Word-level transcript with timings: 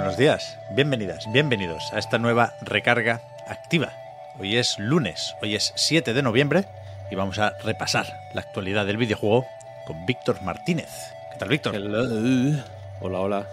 Buenos 0.00 0.16
días, 0.16 0.58
bienvenidas, 0.70 1.30
bienvenidos 1.30 1.92
a 1.92 1.98
esta 1.98 2.16
nueva 2.16 2.54
recarga 2.62 3.20
activa. 3.46 3.92
Hoy 4.38 4.56
es 4.56 4.78
lunes, 4.78 5.36
hoy 5.42 5.54
es 5.54 5.74
7 5.76 6.14
de 6.14 6.22
noviembre 6.22 6.64
y 7.10 7.16
vamos 7.16 7.38
a 7.38 7.50
repasar 7.62 8.06
la 8.32 8.40
actualidad 8.40 8.86
del 8.86 8.96
videojuego 8.96 9.44
con 9.86 10.06
Víctor 10.06 10.40
Martínez. 10.40 10.88
¿Qué 11.32 11.38
tal, 11.38 11.50
Víctor? 11.50 11.74
Hello. 11.74 12.62
Hola, 13.02 13.18
hola. 13.18 13.46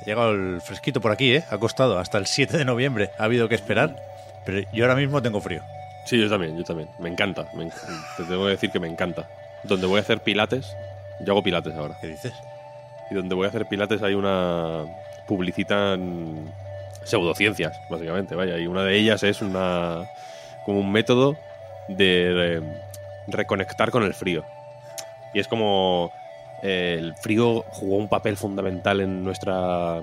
Ha 0.00 0.04
llegado 0.06 0.32
el 0.32 0.62
fresquito 0.62 1.02
por 1.02 1.12
aquí, 1.12 1.34
¿eh? 1.34 1.44
Ha 1.50 1.58
costado 1.58 1.98
hasta 1.98 2.16
el 2.16 2.26
7 2.26 2.56
de 2.56 2.64
noviembre. 2.64 3.10
Ha 3.18 3.24
habido 3.24 3.46
que 3.50 3.54
esperar, 3.54 4.02
pero 4.46 4.66
yo 4.72 4.84
ahora 4.84 4.96
mismo 4.96 5.20
tengo 5.20 5.42
frío. 5.42 5.60
Sí, 6.06 6.18
yo 6.18 6.30
también, 6.30 6.56
yo 6.56 6.64
también. 6.64 6.88
Me 6.98 7.10
encanta. 7.10 7.48
me 7.52 7.66
te 7.66 8.24
tengo 8.24 8.44
que 8.44 8.52
decir 8.52 8.70
que 8.70 8.80
me 8.80 8.88
encanta. 8.88 9.28
Donde 9.62 9.86
voy 9.86 9.98
a 9.98 10.00
hacer 10.00 10.20
pilates, 10.20 10.74
yo 11.20 11.34
hago 11.34 11.42
pilates 11.42 11.74
ahora. 11.74 11.98
¿Qué 12.00 12.06
dices? 12.06 12.32
Y 13.10 13.14
donde 13.14 13.34
voy 13.34 13.44
a 13.44 13.50
hacer 13.50 13.66
pilates 13.66 14.02
hay 14.02 14.14
una. 14.14 14.86
Publicitan 15.26 16.52
pseudociencias, 17.04 17.80
básicamente, 17.88 18.34
vaya. 18.34 18.58
Y 18.58 18.66
una 18.66 18.84
de 18.84 18.96
ellas 18.96 19.22
es 19.22 19.42
una. 19.42 20.08
como 20.64 20.80
un 20.80 20.92
método 20.92 21.36
de 21.88 22.56
eh, 22.56 22.60
reconectar 23.28 23.90
con 23.90 24.02
el 24.02 24.14
frío. 24.14 24.44
Y 25.32 25.40
es 25.40 25.48
como. 25.48 26.12
eh, 26.62 26.96
el 26.98 27.14
frío 27.14 27.64
jugó 27.68 27.96
un 27.96 28.08
papel 28.08 28.36
fundamental 28.36 29.00
en 29.00 29.24
nuestra. 29.24 30.02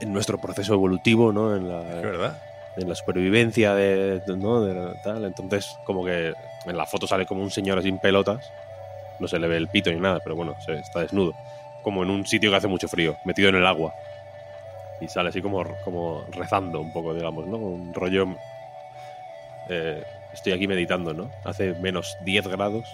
en 0.00 0.12
nuestro 0.12 0.38
proceso 0.38 0.74
evolutivo, 0.74 1.32
¿no? 1.32 1.56
En 1.56 1.68
la, 1.68 1.80
¿Es 1.80 2.02
verdad? 2.02 2.42
en 2.76 2.88
la 2.88 2.94
supervivencia 2.94 3.74
de, 3.74 4.22
¿no? 4.36 4.60
de 4.62 4.94
tal. 5.02 5.24
Entonces, 5.24 5.78
como 5.84 6.04
que 6.04 6.34
en 6.66 6.76
la 6.76 6.86
foto 6.86 7.06
sale 7.06 7.26
como 7.26 7.42
un 7.42 7.50
señor 7.50 7.82
sin 7.82 7.98
pelotas. 7.98 8.52
No 9.18 9.28
se 9.28 9.38
le 9.38 9.48
ve 9.48 9.56
el 9.56 9.68
pito 9.68 9.90
ni 9.90 9.98
nada, 9.98 10.20
pero 10.22 10.36
bueno, 10.36 10.54
se, 10.64 10.74
está 10.74 11.00
desnudo. 11.00 11.34
Como 11.82 12.02
en 12.02 12.10
un 12.10 12.26
sitio 12.26 12.50
que 12.50 12.56
hace 12.56 12.68
mucho 12.68 12.88
frío, 12.88 13.16
metido 13.24 13.48
en 13.48 13.54
el 13.54 13.66
agua. 13.66 13.94
Y 15.00 15.08
sale 15.08 15.28
así 15.28 15.42
como, 15.42 15.64
como 15.84 16.24
rezando 16.32 16.80
un 16.80 16.92
poco, 16.92 17.14
digamos, 17.14 17.46
¿no? 17.46 17.56
Un 17.58 17.92
rollo. 17.92 18.26
eh, 19.68 20.02
estoy 20.32 20.52
aquí 20.52 20.66
meditando, 20.66 21.12
¿no? 21.12 21.30
Hace 21.44 21.74
menos 21.74 22.16
10 22.24 22.46
grados, 22.48 22.86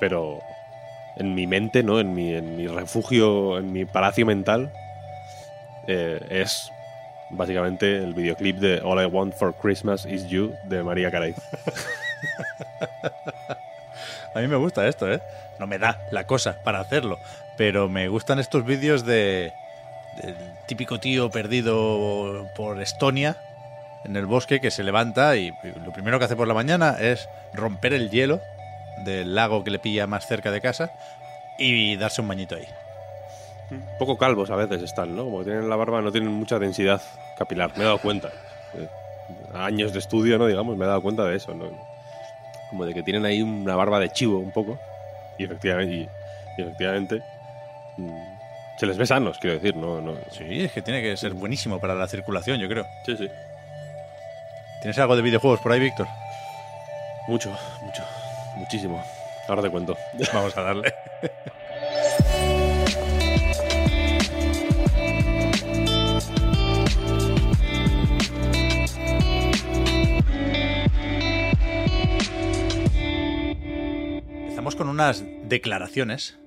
pero 0.00 0.40
en 1.16 1.34
mi 1.34 1.46
mente, 1.46 1.82
¿no? 1.82 2.00
En 2.00 2.14
mi, 2.14 2.34
en 2.34 2.56
mi 2.56 2.66
refugio, 2.66 3.58
en 3.58 3.72
mi 3.72 3.84
palacio 3.84 4.26
mental, 4.26 4.72
eh, 5.86 6.20
es 6.30 6.70
básicamente 7.30 7.96
el 7.96 8.14
videoclip 8.14 8.56
de 8.58 8.80
All 8.84 9.02
I 9.02 9.06
Want 9.06 9.34
for 9.34 9.54
Christmas 9.54 10.06
Is 10.06 10.28
You 10.28 10.54
de 10.64 10.82
María 10.82 11.10
Carey. 11.10 11.34
A 14.34 14.40
mí 14.40 14.48
me 14.48 14.56
gusta 14.56 14.86
esto, 14.86 15.10
¿eh? 15.10 15.20
No 15.58 15.66
me 15.66 15.78
da 15.78 15.98
la 16.10 16.26
cosa 16.26 16.58
para 16.62 16.80
hacerlo, 16.80 17.18
pero 17.56 17.88
me 17.88 18.08
gustan 18.08 18.38
estos 18.38 18.64
vídeos 18.66 19.06
de 19.06 19.52
del 20.22 20.36
típico 20.66 20.98
tío 21.00 21.30
perdido 21.30 22.48
por 22.56 22.80
Estonia 22.80 23.36
en 24.04 24.16
el 24.16 24.26
bosque 24.26 24.60
que 24.60 24.70
se 24.70 24.84
levanta 24.84 25.36
y 25.36 25.52
lo 25.84 25.92
primero 25.92 26.18
que 26.18 26.26
hace 26.26 26.36
por 26.36 26.48
la 26.48 26.54
mañana 26.54 26.96
es 27.00 27.28
romper 27.52 27.92
el 27.92 28.10
hielo 28.10 28.40
del 29.04 29.34
lago 29.34 29.64
que 29.64 29.70
le 29.70 29.78
pilla 29.78 30.06
más 30.06 30.26
cerca 30.26 30.50
de 30.50 30.60
casa 30.60 30.90
y 31.58 31.96
darse 31.96 32.20
un 32.20 32.28
bañito 32.28 32.54
ahí. 32.54 32.66
Poco 33.98 34.16
calvos 34.16 34.50
a 34.50 34.56
veces 34.56 34.82
están, 34.82 35.16
¿no? 35.16 35.24
Como 35.24 35.42
tienen 35.42 35.68
la 35.68 35.76
barba, 35.76 36.00
no 36.00 36.12
tienen 36.12 36.32
mucha 36.32 36.58
densidad 36.58 37.02
capilar. 37.36 37.72
Me 37.76 37.82
he 37.82 37.86
dado 37.86 37.98
cuenta. 37.98 38.28
Eh, 38.74 38.88
Años 39.54 39.92
de 39.92 39.98
estudio, 39.98 40.38
¿no? 40.38 40.46
Digamos, 40.46 40.76
me 40.76 40.84
he 40.84 40.88
dado 40.88 41.02
cuenta 41.02 41.24
de 41.24 41.36
eso. 41.36 41.52
Como 42.70 42.84
de 42.86 42.94
que 42.94 43.02
tienen 43.02 43.24
ahí 43.24 43.42
una 43.42 43.74
barba 43.74 43.98
de 43.98 44.10
chivo 44.10 44.38
un 44.38 44.52
poco. 44.52 44.78
Y 45.36 45.44
efectivamente, 45.44 45.94
y, 45.94 46.08
y 46.56 46.62
efectivamente 46.62 47.22
mm, 47.96 48.35
se 48.78 48.86
les 48.86 48.98
ve 48.98 49.06
sanos, 49.06 49.38
quiero 49.38 49.54
decir, 49.54 49.74
¿no? 49.76 50.00
no 50.00 50.14
Sí, 50.30 50.64
es 50.64 50.72
que 50.72 50.82
tiene 50.82 51.02
que 51.02 51.16
ser 51.16 51.32
buenísimo 51.32 51.80
para 51.80 51.94
la 51.94 52.06
circulación, 52.08 52.60
yo 52.60 52.68
creo. 52.68 52.86
sí, 53.04 53.16
sí. 53.16 53.28
¿Tienes 54.82 54.98
algo 54.98 55.16
de 55.16 55.22
videojuegos 55.22 55.60
por 55.60 55.72
ahí, 55.72 55.80
Víctor? 55.80 56.06
Mucho, 57.26 57.50
mucho, 57.82 58.04
muchísimo. 58.56 59.02
Ahora 59.48 59.62
te 59.62 59.70
cuento. 59.70 59.96
Vamos 60.32 60.56
a 60.56 60.62
darle. 60.62 60.94
Empezamos 74.42 74.76
con 74.76 74.88
unas 74.88 75.24
declaraciones 75.44 76.38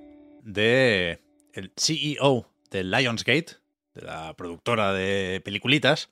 de 0.42 1.20
el 1.54 1.72
CEO 1.76 2.50
de 2.70 2.84
Lionsgate, 2.84 3.56
de 3.94 4.02
la 4.02 4.34
productora 4.36 4.92
de 4.92 5.40
peliculitas, 5.44 6.10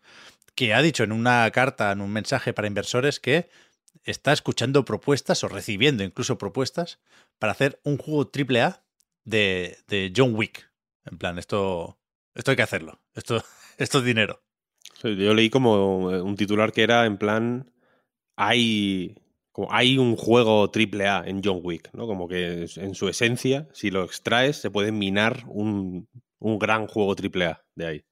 que 0.55 0.75
ha 0.75 0.83
dicho 0.83 1.05
en 1.05 1.13
una 1.13 1.51
carta, 1.51 1.93
en 1.93 2.01
un 2.01 2.13
mensaje 2.13 2.53
para 2.53 2.69
inversores 2.69 3.21
que 3.21 3.49
está 4.05 4.33
escuchando 4.33 4.85
propuestas 4.85 5.45
o 5.45 5.49
recibiendo 5.49 6.03
incluso 6.03 6.39
propuestas 6.39 6.99
para 7.39 7.53
hacer 7.53 7.81
un 7.85 7.99
juego 7.99 8.31
AAA 8.33 8.83
de, 9.25 9.79
de 9.87 10.13
John 10.17 10.35
Wick. 10.35 10.71
En 11.05 11.19
plan, 11.19 11.39
esto, 11.39 11.99
esto 12.35 12.51
hay 12.51 12.57
que 12.57 12.63
hacerlo. 12.63 13.01
Esto, 13.15 13.43
esto 13.79 13.99
es 13.99 14.05
dinero. 14.05 14.43
Yo 15.03 15.35
leí 15.35 15.49
como 15.51 16.11
eh, 16.13 16.21
un 16.21 16.37
titular 16.37 16.73
que 16.73 16.83
era 16.83 17.07
en 17.07 17.19
plan 17.19 17.71
hay 18.37 19.17
hay 19.71 19.99
un 19.99 20.17
juego 20.17 20.71
triple 20.71 21.09
A 21.09 21.25
en 21.27 21.41
John 21.43 21.61
Wick, 21.63 21.91
¿no? 21.93 22.07
Como 22.07 22.29
que 22.29 22.67
en 22.77 22.95
su 22.95 23.09
esencia, 23.09 23.69
si 23.73 23.91
lo 23.91 24.05
extraes, 24.05 24.57
se 24.57 24.71
puede 24.71 24.93
minar 24.93 25.45
un, 25.49 26.09
un 26.39 26.59
gran 26.59 26.87
juego 26.87 27.15
triple 27.17 27.47
A 27.47 27.65
de 27.75 27.87
ahí. 27.87 28.05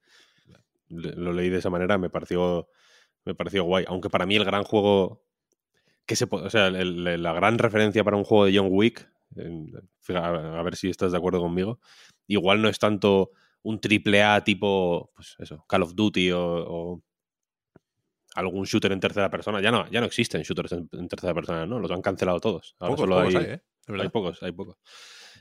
Lo 0.89 1.33
leí 1.33 1.49
de 1.49 1.59
esa 1.59 1.69
manera, 1.69 1.97
me 1.97 2.09
pareció 2.09 2.67
me 3.27 3.35
pareció 3.35 3.65
guay. 3.65 3.85
Aunque 3.87 4.09
para 4.09 4.25
mí 4.25 4.35
el 4.35 4.45
gran 4.45 4.63
juego 4.63 5.23
que 6.05 6.15
se 6.15 6.25
o 6.29 6.49
sea, 6.49 6.69
la 6.71 7.33
gran 7.33 7.57
referencia 7.57 8.03
para 8.03 8.15
un 8.15 8.23
juego 8.23 8.45
de 8.45 8.57
John 8.57 8.69
Wick, 8.71 9.11
a 10.15 10.63
ver 10.63 10.75
si 10.77 10.89
estás 10.89 11.11
de 11.11 11.17
acuerdo 11.17 11.41
conmigo, 11.41 11.79
igual 12.27 12.61
no 12.61 12.69
es 12.69 12.79
tanto 12.79 13.31
un 13.61 13.81
triple 13.81 14.23
A 14.23 14.41
tipo, 14.43 15.11
pues 15.13 15.35
eso, 15.39 15.65
Call 15.67 15.83
of 15.83 15.95
Duty 15.95 16.31
o 16.31 17.03
algún 18.39 18.65
shooter 18.65 18.91
en 18.91 18.99
tercera 18.99 19.29
persona. 19.29 19.59
Ya 19.61 19.71
no, 19.71 19.89
ya 19.89 19.99
no 19.99 20.05
existen 20.05 20.41
shooters 20.43 20.71
en, 20.71 20.89
en 20.91 21.07
tercera 21.07 21.33
persona, 21.33 21.65
¿no? 21.65 21.79
Los 21.79 21.91
han 21.91 22.01
cancelado 22.01 22.39
todos. 22.39 22.75
Ahora 22.79 22.95
Pocos, 22.95 22.99
solo 23.09 23.15
pocos 23.17 23.35
hay, 23.35 23.45
hay, 23.45 23.51
¿eh? 23.53 23.61
Hay 24.01 24.09
pocos, 24.09 24.43
hay 24.43 24.51
pocos. 24.51 24.77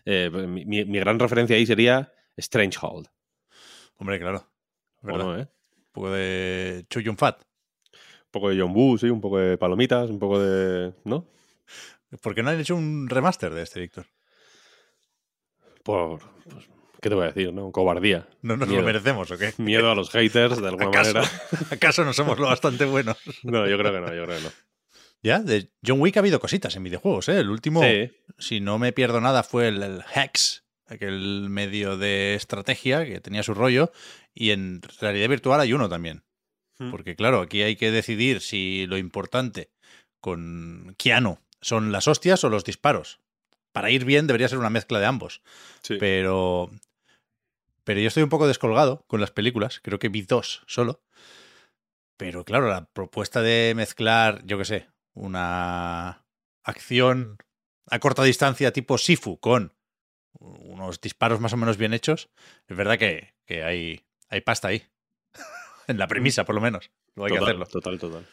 Eh, 0.04 0.30
mi, 0.30 0.64
mi- 0.64 0.98
gran 0.98 1.18
referencia 1.18 1.56
ahí 1.56 1.66
sería 1.66 2.12
Strangehold. 2.38 3.08
Hombre, 3.98 4.18
claro. 4.20 4.48
Es 4.98 5.04
¿O 5.04 5.06
verdad. 5.06 5.24
no, 5.24 5.38
eh? 5.38 5.48
Un 5.78 5.92
poco 5.92 6.10
de 6.10 6.86
Chuyun 6.90 7.16
Fat. 7.16 7.40
Un 7.42 8.30
poco 8.30 8.50
de 8.50 8.60
John 8.60 8.72
Woo, 8.74 8.98
sí, 8.98 9.08
un 9.08 9.20
poco 9.20 9.38
de 9.38 9.56
palomitas, 9.58 10.10
un 10.10 10.18
poco 10.18 10.38
de. 10.38 10.92
¿No? 11.04 11.26
¿Por 12.22 12.34
qué 12.34 12.42
no 12.42 12.50
han 12.50 12.60
hecho 12.60 12.76
un 12.76 13.08
remaster 13.08 13.52
de 13.52 13.62
este, 13.62 13.80
Víctor? 13.80 14.06
Por. 15.82 16.20
pues, 16.44 16.68
¿Qué 17.00 17.08
te 17.08 17.14
voy 17.14 17.24
a 17.24 17.28
decir, 17.28 17.52
no? 17.52 17.70
Cobardía. 17.72 18.26
¿No 18.42 18.56
nos 18.56 18.68
Miedo. 18.68 18.80
lo 18.80 18.86
merecemos 18.86 19.30
o 19.30 19.38
qué? 19.38 19.52
Miedo 19.58 19.90
a 19.90 19.94
los 19.94 20.10
haters, 20.10 20.60
de 20.60 20.68
alguna 20.68 20.88
¿Acaso, 20.88 21.14
manera. 21.14 21.32
¿Acaso 21.70 22.04
no 22.04 22.12
somos 22.12 22.38
lo 22.38 22.46
bastante 22.46 22.84
buenos? 22.84 23.16
No, 23.42 23.66
yo 23.68 23.76
creo 23.78 23.92
que 23.92 24.00
no, 24.00 24.14
yo 24.14 24.24
creo 24.24 24.38
que 24.38 24.44
no. 24.44 24.50
Ya, 25.22 25.40
de 25.40 25.70
John 25.84 26.00
Wick 26.00 26.16
ha 26.16 26.20
habido 26.20 26.38
cositas 26.40 26.76
en 26.76 26.84
videojuegos, 26.84 27.28
¿eh? 27.28 27.38
El 27.40 27.50
último, 27.50 27.82
Sí. 27.82 28.10
si 28.38 28.60
no 28.60 28.78
me 28.78 28.92
pierdo 28.92 29.20
nada, 29.20 29.42
fue 29.42 29.68
el, 29.68 29.82
el 29.82 30.02
Hex, 30.14 30.64
aquel 30.86 31.48
medio 31.50 31.96
de 31.96 32.34
estrategia 32.34 33.04
que 33.04 33.20
tenía 33.20 33.42
su 33.42 33.54
rollo, 33.54 33.90
y 34.34 34.50
en 34.50 34.82
realidad 35.00 35.28
virtual 35.28 35.60
hay 35.60 35.72
uno 35.72 35.88
también. 35.88 36.24
Hmm. 36.78 36.90
Porque 36.90 37.16
claro, 37.16 37.40
aquí 37.40 37.62
hay 37.62 37.76
que 37.76 37.90
decidir 37.90 38.40
si 38.40 38.86
lo 38.86 38.98
importante 38.98 39.70
con 40.20 40.94
Keanu 40.98 41.38
son 41.60 41.90
las 41.90 42.06
hostias 42.06 42.44
o 42.44 42.50
los 42.50 42.64
disparos. 42.64 43.20
Para 43.76 43.90
ir 43.90 44.06
bien 44.06 44.26
debería 44.26 44.48
ser 44.48 44.56
una 44.56 44.70
mezcla 44.70 44.98
de 44.98 45.04
ambos. 45.04 45.42
Sí. 45.82 45.98
Pero. 46.00 46.70
Pero 47.84 48.00
yo 48.00 48.08
estoy 48.08 48.22
un 48.22 48.30
poco 48.30 48.48
descolgado 48.48 49.04
con 49.06 49.20
las 49.20 49.32
películas. 49.32 49.80
Creo 49.82 49.98
que 49.98 50.08
vi 50.08 50.22
dos 50.22 50.62
solo. 50.66 51.02
Pero 52.16 52.46
claro, 52.46 52.70
la 52.70 52.86
propuesta 52.86 53.42
de 53.42 53.74
mezclar, 53.76 54.42
yo 54.46 54.56
qué 54.56 54.64
sé, 54.64 54.88
una 55.12 56.24
acción 56.64 57.36
a 57.90 57.98
corta 57.98 58.22
distancia 58.22 58.72
tipo 58.72 58.96
Sifu 58.96 59.38
con 59.40 59.74
unos 60.40 61.02
disparos 61.02 61.40
más 61.40 61.52
o 61.52 61.58
menos 61.58 61.76
bien 61.76 61.92
hechos, 61.92 62.30
es 62.68 62.76
verdad 62.78 62.96
que, 62.98 63.34
que 63.44 63.62
hay, 63.62 64.06
hay 64.30 64.40
pasta 64.40 64.68
ahí. 64.68 64.84
en 65.86 65.98
la 65.98 66.08
premisa, 66.08 66.46
por 66.46 66.54
lo 66.54 66.62
menos. 66.62 66.90
No 67.14 67.24
hay 67.24 67.28
total, 67.28 67.38
que 67.38 67.44
hacerlo. 67.44 67.66
Total, 67.66 67.98
total. 67.98 68.26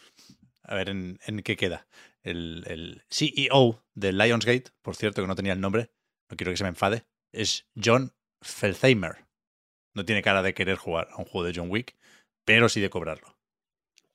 A 0.64 0.76
ver 0.76 0.90
en, 0.90 1.20
en 1.26 1.42
qué 1.42 1.56
queda. 1.56 1.88
El, 2.24 2.64
el 2.68 3.04
CEO 3.10 3.84
de 3.96 4.14
Lionsgate, 4.14 4.72
por 4.82 4.96
cierto, 4.96 5.22
que 5.22 5.28
no 5.28 5.36
tenía 5.36 5.54
el 5.54 5.60
nombre, 5.62 5.92
no 6.30 6.38
quiero 6.38 6.52
que 6.52 6.58
se 6.58 6.64
me 6.64 6.70
enfade, 6.70 7.04
es 7.32 7.68
John 7.82 8.14
Feltheimer. 8.42 9.26
No 9.94 10.06
tiene 10.06 10.22
cara 10.22 10.42
de 10.42 10.54
querer 10.54 10.78
jugar 10.78 11.10
a 11.12 11.18
un 11.18 11.26
juego 11.26 11.46
de 11.48 11.54
John 11.56 11.70
Wick, 11.70 11.96
pero 12.46 12.70
sí 12.70 12.80
de 12.82 12.90
cobrarlo. 12.90 13.36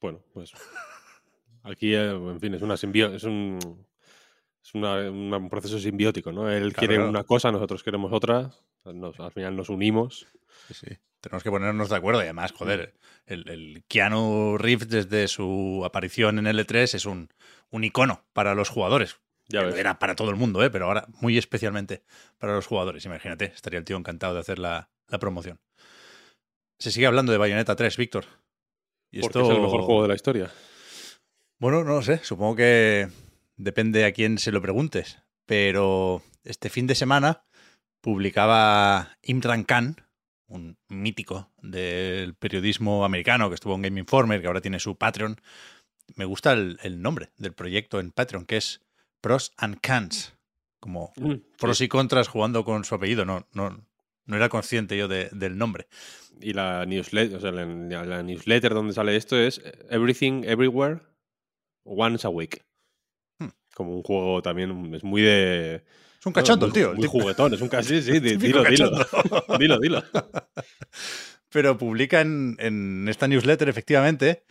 Bueno, 0.00 0.22
pues 0.32 0.52
aquí, 1.62 1.94
eh, 1.94 2.10
en 2.10 2.40
fin, 2.40 2.54
es 2.54 2.62
una 2.62 2.76
simbio 2.76 3.14
es 3.14 3.24
un, 3.24 3.86
es 4.62 4.74
una- 4.74 5.10
un 5.10 5.48
proceso 5.50 5.78
simbiótico, 5.78 6.32
¿no? 6.32 6.50
Él 6.50 6.72
Claro, 6.72 6.78
quiere 6.78 6.94
claro. 6.96 7.10
una 7.10 7.24
cosa, 7.24 7.52
nosotros 7.52 7.82
queremos 7.82 8.12
otra, 8.12 8.50
nos- 8.84 9.20
al 9.20 9.32
final 9.32 9.54
nos 9.56 9.68
unimos. 9.68 10.26
Sí, 10.68 10.74
sí. 10.74 10.86
Tenemos 11.20 11.42
que 11.42 11.50
ponernos 11.50 11.88
de 11.88 11.96
acuerdo 11.96 12.20
y 12.20 12.24
además, 12.24 12.52
joder, 12.52 12.94
el, 13.26 13.48
el 13.48 13.84
Keanu 13.88 14.56
Reeves 14.58 14.88
desde 14.88 15.26
su 15.28 15.82
aparición 15.84 16.38
en 16.38 16.46
L3 16.46 16.94
es 16.94 17.04
un, 17.06 17.28
un 17.70 17.84
icono 17.84 18.24
para 18.32 18.54
los 18.54 18.68
jugadores. 18.68 19.16
Ya 19.48 19.62
ves. 19.62 19.74
Era 19.76 19.98
para 19.98 20.14
todo 20.14 20.30
el 20.30 20.36
mundo, 20.36 20.62
¿eh? 20.62 20.70
pero 20.70 20.86
ahora 20.86 21.06
muy 21.20 21.38
especialmente 21.38 22.02
para 22.38 22.54
los 22.54 22.66
jugadores. 22.66 23.04
Imagínate, 23.06 23.46
estaría 23.46 23.78
el 23.78 23.84
tío 23.84 23.96
encantado 23.96 24.34
de 24.34 24.40
hacer 24.40 24.58
la, 24.58 24.90
la 25.08 25.18
promoción. 25.18 25.58
Se 26.78 26.92
sigue 26.92 27.06
hablando 27.06 27.32
de 27.32 27.38
Bayonetta 27.38 27.74
3, 27.74 27.96
Víctor. 27.96 28.26
Y 29.10 29.20
Porque 29.20 29.38
esto- 29.40 29.50
es 29.50 29.56
el 29.56 29.62
mejor 29.62 29.82
juego 29.82 30.02
de 30.02 30.08
la 30.08 30.14
historia. 30.14 30.50
Bueno, 31.58 31.82
no 31.82 31.94
lo 31.94 32.02
sé. 32.02 32.18
Supongo 32.22 32.54
que 32.56 33.08
depende 33.56 34.04
a 34.04 34.12
quién 34.12 34.38
se 34.38 34.52
lo 34.52 34.62
preguntes. 34.62 35.18
Pero 35.46 36.22
este 36.44 36.68
fin 36.68 36.86
de 36.86 36.94
semana 36.94 37.42
publicaba 38.02 39.16
Imran 39.22 39.64
Khan, 39.64 39.96
un 40.48 40.76
mítico 40.88 41.50
del 41.62 42.34
periodismo 42.34 43.04
americano 43.04 43.48
que 43.48 43.54
estuvo 43.54 43.74
en 43.74 43.82
Game 43.82 44.00
Informer, 44.00 44.40
que 44.40 44.46
ahora 44.46 44.60
tiene 44.60 44.80
su 44.80 44.96
Patreon. 44.96 45.40
Me 46.16 46.24
gusta 46.24 46.52
el, 46.52 46.78
el 46.82 47.00
nombre 47.02 47.30
del 47.36 47.52
proyecto 47.52 48.00
en 48.00 48.10
Patreon, 48.12 48.46
que 48.46 48.56
es 48.56 48.80
Pros 49.20 49.52
and 49.56 49.78
Cans. 49.80 50.34
Como 50.80 51.12
Mm, 51.16 51.34
pros 51.58 51.80
y 51.80 51.88
contras 51.88 52.28
jugando 52.28 52.64
con 52.64 52.84
su 52.84 52.94
apellido. 52.94 53.24
No, 53.24 53.46
no, 53.52 53.84
no 54.26 54.36
era 54.36 54.48
consciente 54.48 54.96
yo 54.96 55.08
de- 55.08 55.28
del 55.32 55.58
nombre. 55.58 55.88
Y 56.40 56.52
la 56.52 56.86
newsletter, 56.86 57.36
o 57.36 57.40
sea, 57.40 57.50
la, 57.50 57.66
la 58.04 58.22
newsletter 58.22 58.72
donde 58.74 58.92
sale 58.94 59.16
esto 59.16 59.36
es 59.36 59.60
Everything 59.90 60.44
Everywhere 60.44 61.00
Once 61.84 62.26
a 62.26 62.30
Week. 62.30 62.64
Hmm. 63.40 63.48
Como 63.74 63.96
un 63.96 64.02
juego 64.02 64.40
también, 64.40 64.94
es 64.94 65.02
muy 65.04 65.22
de... 65.22 65.84
Es 66.18 66.26
un 66.26 66.32
cachondo 66.32 66.66
el 66.66 66.72
tío. 66.72 66.94
Muy 66.94 67.06
juguetón, 67.06 67.54
es 67.54 67.60
un 67.60 67.68
casi, 67.68 68.02
sí, 68.02 68.12
dilo, 68.20 68.64
dilo. 68.64 68.90
dilo, 69.58 69.78
dilo. 69.78 70.02
Pero 71.50 71.78
publica 71.78 72.20
en, 72.20 72.56
en 72.58 73.08
esta 73.08 73.28
newsletter, 73.28 73.68
efectivamente, 73.68 74.44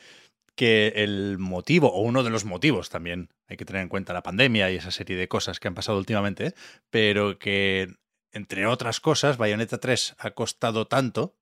que 0.56 0.94
el 0.96 1.38
motivo, 1.38 1.94
o 1.94 2.02
uno 2.02 2.24
de 2.24 2.32
los 2.32 2.46
motivos 2.46 2.90
también, 2.90 3.30
hay 3.48 3.58
que 3.58 3.66
tener 3.66 3.84
en 3.84 3.90
cuenta 3.90 4.14
la 4.14 4.24
pandemia 4.24 4.72
y 4.72 4.76
esa 4.76 4.90
serie 4.90 5.16
de 5.16 5.28
cosas 5.28 5.60
que 5.60 5.68
han 5.68 5.76
pasado 5.76 6.00
últimamente, 6.00 6.56
pero 6.90 7.38
que, 7.38 7.94
entre 8.32 8.66
otras 8.66 9.00
cosas, 9.00 9.38
Bayonetta 9.38 9.78
3 9.78 10.16
ha 10.18 10.32
costado 10.32 10.88
tanto, 10.88 11.36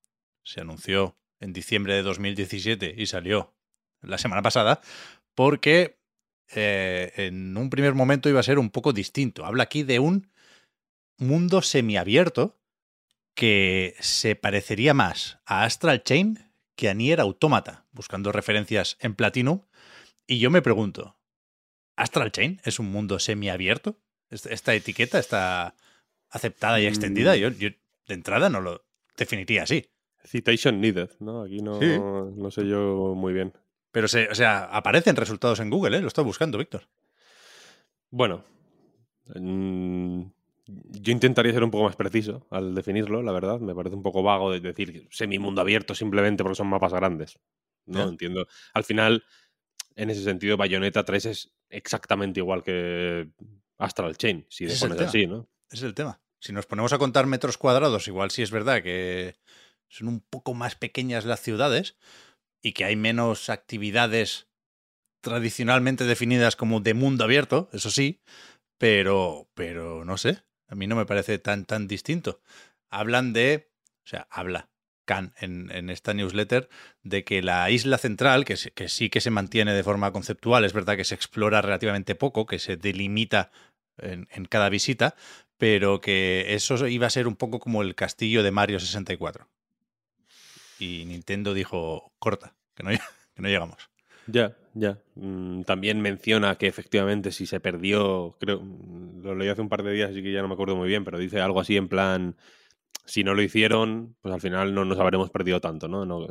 se 0.44 0.60
anunció 0.60 1.18
en 1.40 1.54
diciembre 1.54 1.94
de 1.94 2.02
2017 2.02 2.94
y 2.98 3.06
salió 3.06 3.54
la 4.02 4.18
semana 4.18 4.42
pasada, 4.42 4.82
porque 5.34 5.98
eh, 6.54 7.12
en 7.16 7.56
un 7.58 7.70
primer 7.70 7.94
momento 7.94 8.30
iba 8.30 8.40
a 8.40 8.44
ser 8.44 8.60
un 8.60 8.70
poco 8.70 8.94
distinto. 8.94 9.46
Habla 9.46 9.64
aquí 9.64 9.84
de 9.84 10.00
un 10.00 10.30
mundo 11.18 11.62
semiabierto 11.62 12.58
que 13.34 13.96
se 14.00 14.36
parecería 14.36 14.94
más 14.94 15.40
a 15.46 15.64
Astral 15.64 16.04
Chain 16.04 16.40
que 16.76 16.90
a 16.90 16.94
Nier 16.94 17.20
Automata, 17.22 17.86
buscando 17.92 18.32
referencias 18.32 18.98
en 19.00 19.16
Platinum. 19.16 19.62
Y 20.28 20.40
yo 20.40 20.50
me 20.52 20.62
pregunto, 20.62 21.18
¿Astral 21.96 22.32
Chain 22.32 22.62
es 22.66 22.80
un 22.80 22.92
mundo 22.92 23.20
semiabierto? 23.20 23.98
¿Est- 24.30 24.48
¿Esta 24.48 24.74
etiqueta 24.74 25.20
está 25.20 25.76
aceptada 26.30 26.80
y 26.82 26.86
extendida? 26.86 27.36
Mm. 27.36 27.40
Yo, 27.40 27.50
yo 27.50 27.70
de 28.08 28.14
entrada 28.14 28.50
no 28.50 28.60
lo 28.62 28.84
definiría 29.18 29.64
así. 29.64 29.86
Citation 30.26 30.82
needed, 30.82 31.12
¿no? 31.20 31.44
Aquí 31.44 31.62
no, 31.62 31.80
Sí. 31.80 31.98
no 32.42 32.50
sé 32.52 32.68
yo 32.68 33.14
muy 33.16 33.32
bien. 33.34 33.54
Pero, 33.96 34.10
se, 34.10 34.28
o 34.28 34.36
sea, 34.36 34.66
aparecen 34.66 35.16
resultados 35.16 35.62
en 35.62 35.70
Google, 35.70 35.96
¿eh? 35.96 36.02
Lo 36.02 36.10
estoy 36.10 36.26
buscando, 36.26 36.58
Víctor. 36.58 36.90
Bueno, 38.10 38.44
mm, 39.34 40.22
yo 40.66 41.12
intentaría 41.14 41.54
ser 41.54 41.64
un 41.64 41.72
poco 41.72 41.86
más 41.86 41.96
preciso 41.96 42.46
al 42.50 42.76
definirlo, 42.76 43.24
la 43.24 43.32
verdad. 43.32 43.62
Me 43.62 43.74
parece 43.74 43.96
un 43.96 44.04
poco 44.04 44.22
vago 44.22 44.52
de 44.52 44.60
decir 44.60 45.08
semi-mundo 45.12 45.62
abierto 45.62 45.96
simplemente 45.96 46.44
porque 46.44 46.58
son 46.58 46.68
mapas 46.68 46.92
grandes. 46.92 47.40
No 47.86 48.10
entiendo. 48.10 48.46
Al 48.74 48.84
final, 48.84 49.24
en 49.96 50.10
ese 50.10 50.26
sentido, 50.26 50.58
Bayonetta 50.58 51.06
3 51.06 51.26
es 51.28 51.54
exactamente 51.70 52.42
igual 52.42 52.64
que 52.64 53.30
Astral 53.78 54.18
Chain, 54.18 54.46
si 54.50 54.66
el 54.66 54.78
pones 54.78 55.00
así, 55.00 55.26
¿no? 55.26 55.48
Ese 55.70 55.78
es 55.78 55.84
el 55.84 55.94
tema. 55.94 56.20
Si 56.42 56.52
nos 56.52 56.66
ponemos 56.66 56.92
a 56.92 56.98
contar 56.98 57.28
metros 57.28 57.58
cuadrados, 57.58 58.10
igual 58.10 58.30
sí 58.30 58.42
es 58.42 58.52
verdad 58.52 58.84
que 58.84 59.38
son 59.88 60.10
un 60.10 60.20
poco 60.20 60.54
más 60.54 60.76
pequeñas 60.76 61.24
las 61.24 61.40
ciudades 61.40 61.96
y 62.66 62.74
que 62.74 62.84
hay 62.84 62.96
menos 62.96 63.52
actividades 63.52 64.48
tradicionalmente 65.22 66.04
definidas 66.04 66.56
como 66.56 66.80
de 66.80 66.96
mundo 66.96 67.24
abierto, 67.24 67.70
eso 67.74 67.92
sí, 67.92 68.22
pero, 68.80 69.48
pero 69.54 70.04
no 70.04 70.18
sé, 70.18 70.42
a 70.68 70.74
mí 70.74 70.88
no 70.88 70.96
me 70.96 71.06
parece 71.06 71.38
tan, 71.38 71.66
tan 71.66 71.88
distinto. 71.88 72.42
Hablan 72.90 73.34
de, 73.34 73.70
o 74.04 74.08
sea, 74.08 74.28
habla 74.32 74.72
Khan 75.06 75.36
en, 75.40 75.70
en 75.70 75.92
esta 75.92 76.16
newsletter 76.16 76.68
de 77.04 77.24
que 77.24 77.44
la 77.44 77.70
isla 77.70 78.00
central, 78.00 78.46
que, 78.46 78.58
sí- 78.58 78.72
que 78.72 78.90
sí 78.90 79.12
que 79.12 79.22
se 79.22 79.30
mantiene 79.30 79.76
de 79.76 79.84
forma 79.84 80.12
conceptual, 80.12 80.66
es 80.66 80.74
verdad 80.74 80.98
que 80.98 81.04
se 81.06 81.14
explora 81.14 81.62
relativamente 81.62 82.16
poco, 82.16 82.48
que 82.48 82.58
se 82.58 82.78
delimita 82.78 83.52
en, 84.00 84.28
en 84.32 84.46
cada 84.46 84.70
visita, 84.70 85.16
pero 85.60 86.02
que 86.02 86.56
eso 86.56 86.88
iba 86.88 87.06
a 87.06 87.12
ser 87.12 87.28
un 87.28 87.36
poco 87.36 87.60
como 87.60 87.84
el 87.84 87.94
castillo 87.94 88.42
de 88.42 88.50
Mario 88.50 88.80
64. 88.80 89.48
Y 90.80 91.06
Nintendo 91.06 91.54
dijo, 91.54 92.12
corta, 92.20 92.55
que 92.76 92.84
no, 92.84 92.90
que 93.36 93.42
no 93.42 93.48
llegamos. 93.48 93.78
Ya, 94.28 94.56
ya. 94.74 95.00
Mm, 95.16 95.62
también 95.64 96.02
menciona 96.02 96.56
que 96.58 96.68
efectivamente 96.68 97.32
si 97.32 97.46
se 97.46 97.60
perdió, 97.60 98.36
creo, 98.40 98.62
mm, 98.62 99.22
lo 99.24 99.36
leí 99.36 99.50
hace 99.50 99.62
un 99.62 99.70
par 99.70 99.84
de 99.84 99.92
días, 99.94 100.12
así 100.12 100.24
que 100.24 100.32
ya 100.32 100.42
no 100.42 100.48
me 100.48 100.56
acuerdo 100.56 100.76
muy 100.76 100.88
bien, 100.88 101.04
pero 101.04 101.20
dice 101.20 101.42
algo 101.42 101.60
así 101.60 101.78
en 101.78 101.88
plan, 101.88 102.36
si 103.06 103.24
no 103.24 103.36
lo 103.36 103.42
hicieron, 103.44 104.16
pues 104.22 104.34
al 104.34 104.42
final 104.42 104.74
no 104.74 104.86
nos 104.86 105.00
habremos 105.00 105.32
perdido 105.32 105.62
tanto, 105.62 105.88
¿no? 105.88 106.06
No, 106.06 106.28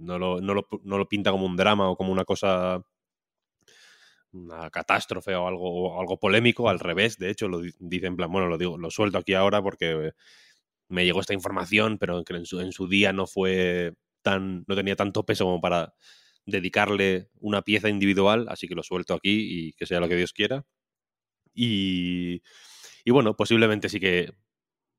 no, 0.00 0.18
lo, 0.18 0.40
no, 0.40 0.54
lo, 0.54 0.68
no 0.84 0.98
lo 0.98 1.08
pinta 1.08 1.30
como 1.32 1.46
un 1.46 1.56
drama 1.56 1.88
o 1.90 1.96
como 1.96 2.12
una 2.12 2.24
cosa, 2.24 2.82
una 4.32 4.68
catástrofe 4.70 5.34
o 5.34 5.46
algo, 5.46 5.98
algo 6.00 6.18
polémico, 6.18 6.68
al 6.68 6.78
revés, 6.78 7.18
de 7.18 7.30
hecho, 7.30 7.48
lo 7.48 7.60
di- 7.60 7.72
dice 7.78 8.06
en 8.06 8.16
plan, 8.16 8.30
bueno, 8.30 8.48
lo 8.48 8.58
digo, 8.58 8.76
lo 8.76 8.90
suelto 8.90 9.18
aquí 9.18 9.34
ahora 9.34 9.62
porque 9.62 10.12
me 10.88 11.04
llegó 11.04 11.20
esta 11.20 11.34
información, 11.34 11.98
pero 11.98 12.22
en 12.28 12.46
su, 12.46 12.60
en 12.60 12.72
su 12.72 12.88
día 12.88 13.12
no 13.12 13.26
fue 13.26 13.94
tan, 14.26 14.64
no 14.66 14.74
tenía 14.74 14.96
tanto 14.96 15.24
peso 15.24 15.44
como 15.44 15.60
para 15.60 15.94
dedicarle 16.46 17.30
una 17.38 17.62
pieza 17.62 17.88
individual, 17.88 18.46
así 18.48 18.66
que 18.66 18.74
lo 18.74 18.82
suelto 18.82 19.14
aquí 19.14 19.68
y 19.68 19.72
que 19.74 19.86
sea 19.86 20.00
lo 20.00 20.08
que 20.08 20.16
Dios 20.16 20.32
quiera. 20.32 20.66
Y, 21.54 22.42
y 23.04 23.10
bueno, 23.12 23.36
posiblemente 23.36 23.88
sí 23.88 24.00
que 24.00 24.32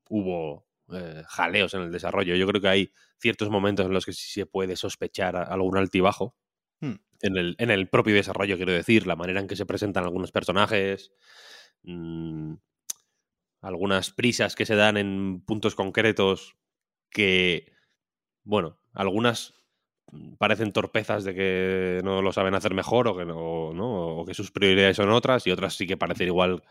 hubo 0.10 0.66
eh, 0.94 1.24
jaleos 1.28 1.74
en 1.74 1.82
el 1.82 1.92
desarrollo. 1.92 2.36
Yo 2.36 2.48
creo 2.48 2.62
que 2.62 2.70
hay 2.70 2.94
ciertos 3.20 3.50
momentos 3.50 3.86
en 3.86 3.94
los 3.94 4.06
que 4.06 4.14
sí 4.14 4.30
se 4.32 4.46
puede 4.46 4.78
sospechar 4.78 5.36
algún 5.36 5.78
altibajo. 5.78 6.38
Hmm. 6.80 6.96
En, 7.22 7.38
el, 7.38 7.56
en 7.60 7.70
el 7.70 7.90
propio 7.90 8.16
desarrollo, 8.16 8.56
quiero 8.56 8.72
decir, 8.72 9.08
la 9.08 9.18
manera 9.18 9.42
en 9.42 9.48
que 9.48 9.58
se 9.58 9.66
presentan 9.66 10.06
algunos 10.06 10.32
personajes, 10.32 11.12
mm, 11.84 12.54
algunas 13.62 14.12
prisas 14.12 14.56
que 14.56 14.66
se 14.66 14.76
dan 14.76 14.96
en 14.96 15.42
puntos 15.46 15.76
concretos 15.76 16.56
que, 17.10 17.74
bueno, 18.44 18.80
algunas 18.98 19.54
parecen 20.38 20.72
torpezas 20.72 21.24
de 21.24 21.34
que 21.36 22.02
no 22.04 22.22
lo 22.22 22.32
saben 22.32 22.56
hacer 22.56 22.74
mejor 22.74 23.08
o 23.10 23.18
que 23.18 23.26
no, 23.26 23.74
¿no? 23.74 24.18
o 24.20 24.26
que 24.26 24.34
sus 24.34 24.52
prioridades 24.52 24.96
son 24.98 25.10
otras 25.10 25.46
y 25.48 25.52
otras 25.52 25.74
sí 25.76 25.86
que 25.86 25.98
parecen 25.98 26.28
igual 26.28 26.64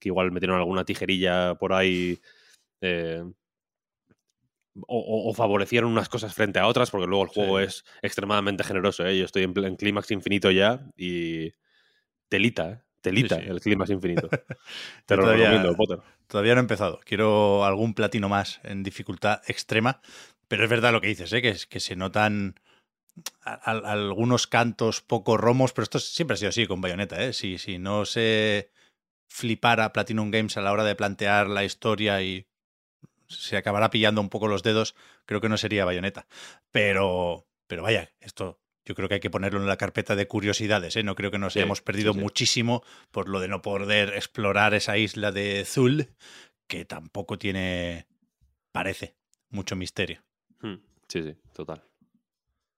que 0.00 0.08
igual 0.08 0.32
metieron 0.32 0.56
alguna 0.58 0.84
tijerilla 0.84 1.54
por 1.56 1.74
ahí 1.74 2.18
eh, 2.80 3.22
o, 4.88 5.34
favorecieron 5.34 5.90
unas 5.92 6.08
cosas 6.08 6.32
frente 6.34 6.58
a 6.58 6.66
otras 6.66 6.90
porque 6.90 7.06
luego 7.06 7.24
el 7.24 7.28
juego 7.28 7.58
Sí. 7.58 7.64
es 7.66 7.84
extremadamente 8.00 8.64
generoso 8.64 9.04
¿eh? 9.06 9.18
yo 9.18 9.26
estoy 9.26 9.42
en, 9.42 9.76
clímax 9.76 10.10
infinito 10.10 10.50
ya 10.50 10.80
y 10.96 11.52
telita 12.30 12.70
¿eh? 12.70 12.80
telita 13.02 13.36
Sí, 13.36 13.42
sí. 13.42 13.48
el 13.50 13.60
clímax 13.60 13.90
infinito 13.90 14.28
te 15.06 15.16
lo 15.16 15.24
todavía- 15.24 15.50
recomiendo 15.50 15.76
Potter 15.76 15.98
Todavía 16.26 16.54
no 16.54 16.60
he 16.60 16.62
empezado. 16.62 16.98
Quiero 17.04 17.62
algún 17.66 17.92
platino 17.92 18.26
más 18.30 18.58
en 18.64 18.82
dificultad 18.82 19.42
extrema. 19.48 20.00
Pero 20.52 20.64
es 20.64 20.68
verdad 20.70 20.92
lo 20.92 21.00
que 21.00 21.06
dices, 21.06 21.32
¿eh? 21.32 21.40
que, 21.40 21.48
es- 21.48 21.64
que 21.64 21.80
se 21.80 21.96
notan 21.96 22.60
a- 23.40 23.54
a- 23.54 23.92
algunos 23.92 24.46
cantos 24.46 25.00
poco 25.00 25.38
romos, 25.38 25.72
pero 25.72 25.84
esto 25.84 25.98
siempre 25.98 26.34
ha 26.34 26.36
sido 26.36 26.50
así 26.50 26.66
con 26.66 26.82
Bayonetta. 26.82 27.24
¿eh? 27.24 27.32
Si, 27.32 27.56
si 27.56 27.78
no 27.78 28.04
se 28.04 28.70
flipara 29.30 29.94
Platinum 29.94 30.30
Games 30.30 30.58
a 30.58 30.60
la 30.60 30.72
hora 30.72 30.84
de 30.84 30.94
plantear 30.94 31.48
la 31.48 31.64
historia 31.64 32.20
y 32.20 32.44
se 33.28 33.56
acabará 33.56 33.88
pillando 33.88 34.20
un 34.20 34.28
poco 34.28 34.46
los 34.46 34.62
dedos, 34.62 34.94
creo 35.24 35.40
que 35.40 35.48
no 35.48 35.56
sería 35.56 35.86
bayoneta. 35.86 36.26
Pero, 36.70 37.46
pero 37.66 37.82
vaya, 37.82 38.12
esto 38.20 38.60
yo 38.84 38.94
creo 38.94 39.08
que 39.08 39.14
hay 39.14 39.20
que 39.20 39.30
ponerlo 39.30 39.58
en 39.58 39.66
la 39.66 39.78
carpeta 39.78 40.16
de 40.16 40.28
curiosidades, 40.28 40.96
¿eh? 40.96 41.02
No 41.02 41.14
creo 41.14 41.30
que 41.30 41.38
nos 41.38 41.56
hayamos 41.56 41.80
perdido 41.80 42.12
muchísimo 42.20 42.84
por 43.10 43.26
lo 43.30 43.40
de 43.40 43.48
no 43.48 43.62
poder 43.62 44.10
explorar 44.16 44.74
esa 44.74 44.98
isla 44.98 45.32
de 45.32 45.64
Zul, 45.64 46.10
que 46.66 46.84
tampoco 46.84 47.38
tiene, 47.38 48.06
parece, 48.70 49.14
mucho 49.48 49.76
misterio. 49.76 50.22
Hmm. 50.62 50.76
Sí, 51.08 51.22
sí, 51.22 51.36
total. 51.52 51.84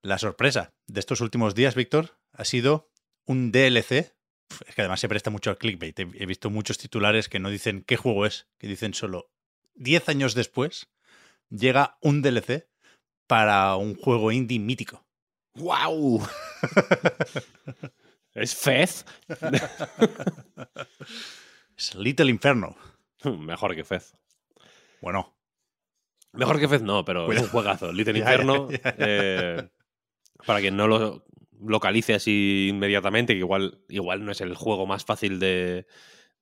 La 0.02 0.18
sorpresa 0.18 0.74
de 0.86 1.00
estos 1.00 1.20
últimos 1.20 1.54
días, 1.54 1.74
Víctor, 1.74 2.18
ha 2.32 2.44
sido 2.44 2.90
un 3.24 3.52
DLC. 3.52 4.12
Es 4.66 4.74
que 4.74 4.82
además 4.82 5.00
se 5.00 5.08
presta 5.08 5.30
mucho 5.30 5.50
al 5.50 5.58
clickbait. 5.58 5.98
He 5.98 6.26
visto 6.26 6.50
muchos 6.50 6.78
titulares 6.78 7.28
que 7.28 7.38
no 7.38 7.48
dicen 7.48 7.82
qué 7.86 7.96
juego 7.96 8.26
es, 8.26 8.48
que 8.58 8.66
dicen 8.66 8.92
solo 8.92 9.30
10 9.76 10.08
años 10.08 10.34
después 10.34 10.90
llega 11.48 11.96
un 12.00 12.22
DLC 12.22 12.68
para 13.26 13.76
un 13.76 13.94
juego 13.94 14.32
indie 14.32 14.58
mítico. 14.58 15.06
¡Wow! 15.54 16.26
¿Es 18.34 18.54
Fez? 18.54 19.06
es 21.76 21.94
Little 21.94 22.30
Inferno. 22.30 22.76
Mejor 23.24 23.74
que 23.74 23.84
Fez. 23.84 24.14
Bueno. 25.00 25.33
Mejor 26.34 26.60
que 26.60 26.68
Fez 26.68 26.82
no, 26.82 27.04
pero 27.04 27.30
es 27.32 27.40
un 27.40 27.48
juegazo. 27.48 27.92
Little 27.92 28.18
Inferno. 28.18 28.68
Eh, 28.70 29.68
para 30.46 30.60
quien 30.60 30.76
no 30.76 30.86
lo 30.88 31.24
localice 31.60 32.14
así 32.14 32.68
inmediatamente, 32.70 33.34
que 33.34 33.38
igual, 33.38 33.80
igual 33.88 34.24
no 34.24 34.32
es 34.32 34.40
el 34.40 34.54
juego 34.54 34.86
más 34.86 35.04
fácil 35.04 35.38
de, 35.38 35.86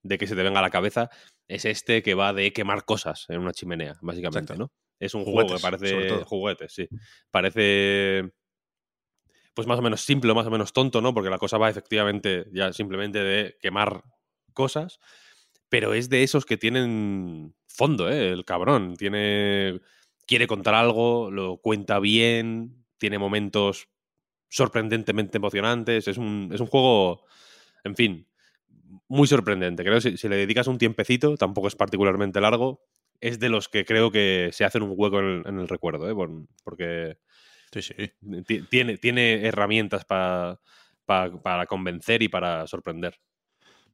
que 0.08 0.26
se 0.26 0.34
te 0.34 0.42
venga 0.42 0.58
a 0.58 0.62
la 0.62 0.70
cabeza, 0.70 1.10
es 1.46 1.64
este 1.64 2.02
que 2.02 2.14
va 2.14 2.32
de 2.32 2.52
quemar 2.52 2.84
cosas 2.84 3.26
en 3.28 3.40
una 3.40 3.52
chimenea, 3.52 3.98
básicamente, 4.00 4.56
¿no? 4.56 4.72
Es 4.98 5.14
un 5.14 5.24
juego 5.24 5.54
que 5.54 5.60
parece 5.60 6.24
juguetes, 6.24 6.72
sí. 6.72 6.88
Parece 7.30 8.32
pues 9.54 9.66
más 9.66 9.78
o 9.78 9.82
menos 9.82 10.00
simple, 10.00 10.32
más 10.34 10.46
o 10.46 10.50
menos 10.50 10.72
tonto, 10.72 11.00
¿no? 11.00 11.12
Porque 11.12 11.30
la 11.30 11.38
cosa 11.38 11.58
va 11.58 11.68
efectivamente 11.68 12.46
ya 12.52 12.72
simplemente 12.72 13.18
de 13.18 13.56
quemar 13.60 14.02
cosas, 14.54 14.98
pero 15.72 15.94
es 15.94 16.10
de 16.10 16.22
esos 16.22 16.44
que 16.44 16.58
tienen 16.58 17.54
fondo, 17.66 18.10
¿eh? 18.10 18.30
El 18.30 18.44
cabrón 18.44 18.94
tiene 18.94 19.80
quiere 20.26 20.46
contar 20.46 20.74
algo, 20.74 21.30
lo 21.30 21.62
cuenta 21.62 21.98
bien, 21.98 22.84
tiene 22.98 23.18
momentos 23.18 23.88
sorprendentemente 24.50 25.38
emocionantes, 25.38 26.08
es 26.08 26.18
un, 26.18 26.50
es 26.52 26.60
un 26.60 26.66
juego, 26.66 27.24
en 27.84 27.96
fin, 27.96 28.28
muy 29.08 29.26
sorprendente. 29.26 29.82
Creo 29.82 29.98
que 29.98 30.18
si, 30.18 30.28
le 30.28 30.36
dedicas 30.36 30.66
un 30.66 30.76
tiempecito, 30.76 31.38
tampoco 31.38 31.68
es 31.68 31.74
particularmente 31.74 32.42
largo, 32.42 32.84
es 33.22 33.40
de 33.40 33.48
los 33.48 33.70
que 33.70 33.86
creo 33.86 34.10
que 34.10 34.50
se 34.52 34.66
hacen 34.66 34.82
un 34.82 34.92
hueco 34.94 35.20
en 35.20 35.58
el, 35.58 35.68
recuerdo, 35.68 36.06
¿eh? 36.06 36.36
porque 36.64 37.16
Tiene, 38.68 38.98
tiene 38.98 39.46
herramientas 39.46 40.04
para 40.04 41.66
convencer 41.66 42.22
y 42.22 42.28
para 42.28 42.66
sorprender. 42.66 43.20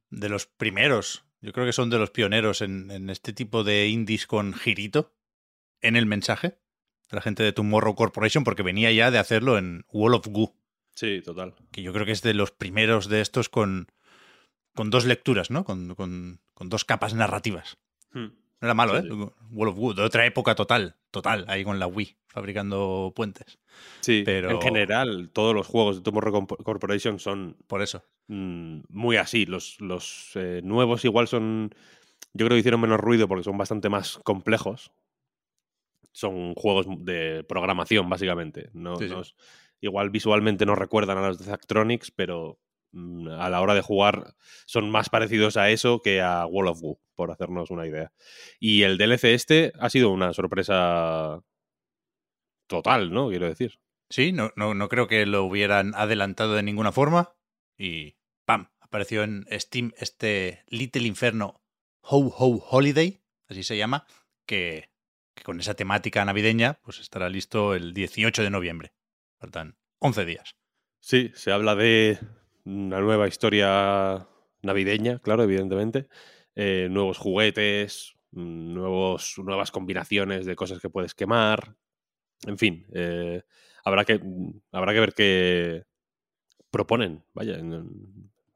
De 0.09 0.27
los 0.27 0.45
primeros, 0.45 1.28
yo 1.41 1.53
creo 1.53 1.65
que 1.65 1.73
son 1.73 1.89
de 1.89 1.99
los 1.99 2.11
pioneros 2.11 2.61
en, 2.61 2.91
en 2.91 3.09
este 3.09 3.33
tipo 3.33 3.63
de 3.63 3.87
indies 3.87 4.27
con 4.27 4.53
girito 4.53 5.13
en 5.81 5.95
el 5.95 6.05
mensaje 6.05 6.59
la 7.15 7.21
gente 7.21 7.43
de 7.43 7.53
Tomorrow 7.53 7.95
Corporation, 7.95 8.43
porque 8.43 8.63
venía 8.63 8.91
ya 8.91 9.11
de 9.11 9.17
hacerlo 9.17 9.57
en 9.57 9.85
Wall 9.91 10.13
of 10.13 10.27
Goo. 10.27 10.55
Sí, 10.93 11.21
total. 11.21 11.55
Que 11.71 11.81
yo 11.81 11.93
creo 11.93 12.05
que 12.05 12.11
es 12.11 12.21
de 12.21 12.33
los 12.33 12.51
primeros 12.51 13.09
de 13.09 13.21
estos 13.21 13.49
con, 13.49 13.87
con 14.75 14.89
dos 14.89 15.05
lecturas, 15.05 15.49
¿no? 15.49 15.63
Con, 15.63 15.95
con, 15.95 16.39
dos 16.69 16.85
capas 16.85 17.13
narrativas. 17.13 17.77
Hmm. 18.11 18.27
No 18.61 18.67
era 18.67 18.73
malo, 18.73 18.97
¿eh? 18.97 19.03
Wall 19.51 19.69
of 19.69 19.75
Goo, 19.77 19.93
de 19.93 20.01
otra 20.01 20.25
época 20.25 20.53
total, 20.53 20.97
total, 21.11 21.45
ahí 21.47 21.63
con 21.63 21.79
la 21.79 21.87
Wii, 21.87 22.17
fabricando 22.27 23.13
puentes. 23.15 23.57
Sí, 24.01 24.23
pero 24.25 24.51
en 24.51 24.61
general, 24.61 25.29
todos 25.31 25.55
los 25.55 25.65
juegos 25.65 25.97
de 25.97 26.01
Tomorrow 26.01 26.45
Corporation 26.45 27.19
son. 27.19 27.55
Por 27.67 27.81
eso. 27.81 28.03
Mm, 28.27 28.81
muy 28.89 29.15
así. 29.15 29.45
Los, 29.45 29.79
los 29.79 30.31
eh, 30.35 30.59
nuevos 30.63 31.05
igual 31.05 31.29
son. 31.29 31.73
Yo 32.33 32.45
creo 32.45 32.55
que 32.55 32.59
hicieron 32.59 32.81
menos 32.81 32.99
ruido 32.99 33.29
porque 33.29 33.43
son 33.43 33.57
bastante 33.57 33.87
más 33.87 34.19
complejos. 34.23 34.91
Son 36.11 36.53
juegos 36.55 36.85
de 37.05 37.45
programación, 37.47 38.09
básicamente. 38.09 38.69
No, 38.73 38.97
igual 39.79 40.09
visualmente 40.09 40.65
no 40.65 40.75
recuerdan 40.75 41.17
a 41.17 41.27
los 41.29 41.39
de 41.39 41.45
Zactronics, 41.45 42.11
pero 42.11 42.59
a 42.93 43.49
la 43.49 43.61
hora 43.61 43.75
de 43.75 43.81
jugar 43.81 44.35
son 44.65 44.89
más 44.89 45.09
parecidos 45.09 45.57
a 45.57 45.69
eso 45.69 46.01
que 46.01 46.21
a 46.21 46.45
Wall 46.45 46.67
of 46.67 46.81
Goo, 46.81 46.99
por 47.15 47.31
hacernos 47.31 47.69
una 47.71 47.87
idea. 47.87 48.11
Y 48.59 48.83
el 48.83 48.97
DLC 48.97 49.25
este 49.25 49.73
ha 49.79 49.89
sido 49.89 50.09
una 50.09 50.33
sorpresa 50.33 51.43
total, 52.67 53.11
¿no? 53.11 53.29
Quiero 53.29 53.47
decir. 53.47 53.79
Sí, 54.09 54.31
no, 54.31 54.51
no, 54.55 54.73
no 54.73 54.89
creo 54.89 55.07
que 55.07 55.25
lo 55.25 55.43
hubieran 55.43 55.93
adelantado 55.95 56.53
de 56.55 56.63
ninguna 56.63 56.91
forma. 56.91 57.35
Y 57.77 58.15
¡pam! 58.45 58.69
Apareció 58.79 59.23
en 59.23 59.45
Steam 59.51 59.91
este 59.97 60.63
Little 60.67 61.07
Inferno 61.07 61.61
Ho 62.01 62.33
Ho 62.37 62.65
Holiday, 62.71 63.21
así 63.47 63.63
se 63.63 63.77
llama, 63.77 64.07
que, 64.47 64.89
que 65.35 65.43
con 65.43 65.59
esa 65.59 65.75
temática 65.75 66.25
navideña 66.25 66.79
pues 66.81 66.99
estará 66.99 67.29
listo 67.29 67.75
el 67.75 67.93
18 67.93 68.41
de 68.41 68.49
noviembre. 68.49 68.93
Faltan 69.37 69.77
11 69.99 70.25
días. 70.25 70.55
Sí, 71.01 71.31
se 71.35 71.51
habla 71.51 71.75
de 71.75 72.19
una 72.69 73.01
nueva 73.01 73.27
historia 73.27 74.27
navideña, 74.61 75.19
claro, 75.19 75.43
evidentemente. 75.43 76.07
Eh, 76.55 76.87
nuevos 76.89 77.17
juguetes, 77.17 78.15
mm, 78.31 78.73
nuevos, 78.73 79.35
nuevas 79.39 79.71
combinaciones 79.71 80.45
de 80.45 80.55
cosas 80.55 80.79
que 80.79 80.89
puedes 80.89 81.15
quemar. 81.15 81.75
En 82.45 82.57
fin, 82.57 82.85
eh, 82.93 83.43
habrá, 83.83 84.05
que, 84.05 84.19
mm, 84.19 84.61
habrá 84.71 84.93
que 84.93 84.99
ver 84.99 85.13
qué 85.13 85.85
proponen. 86.71 87.23
Vaya, 87.33 87.59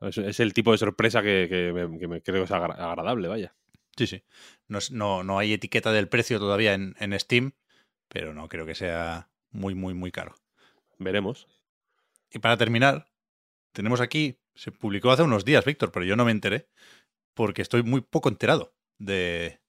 es, 0.01 0.39
el 0.39 0.53
tipo 0.53 0.71
de 0.71 0.77
sorpresa 0.77 1.21
que, 1.21 1.71
me, 1.73 2.21
creo 2.21 2.41
que 2.41 2.45
es 2.45 2.51
agradable, 2.51 3.27
vaya. 3.27 3.55
Sí, 3.97 4.07
sí. 4.07 4.23
No, 4.67 5.23
no, 5.23 5.39
hay 5.39 5.53
etiqueta 5.53 5.91
del 5.91 6.07
precio 6.07 6.39
todavía 6.39 6.73
en, 6.73 6.95
en 6.99 7.17
Steam, 7.19 7.53
pero 8.07 8.33
no 8.33 8.49
creo 8.49 8.65
que 8.65 8.75
sea 8.75 9.29
muy, 9.51 9.75
muy, 9.75 9.93
muy 9.93 10.11
caro. 10.11 10.35
Veremos. 10.97 11.47
Y 12.31 12.39
para 12.39 12.57
terminar, 12.57 13.12
tenemos 13.73 13.99
aquí, 14.01 14.39
se 14.55 14.71
publicó 14.71 15.11
hace 15.11 15.23
unos 15.23 15.45
días, 15.45 15.65
Víctor, 15.65 15.91
pero 15.91 16.05
yo 16.05 16.15
no 16.15 16.25
me 16.25 16.31
enteré 16.31 16.69
porque 17.33 17.61
estoy 17.61 17.83
muy 17.83 18.01
poco 18.01 18.29
enterado 18.29 18.75
de, 18.99 19.59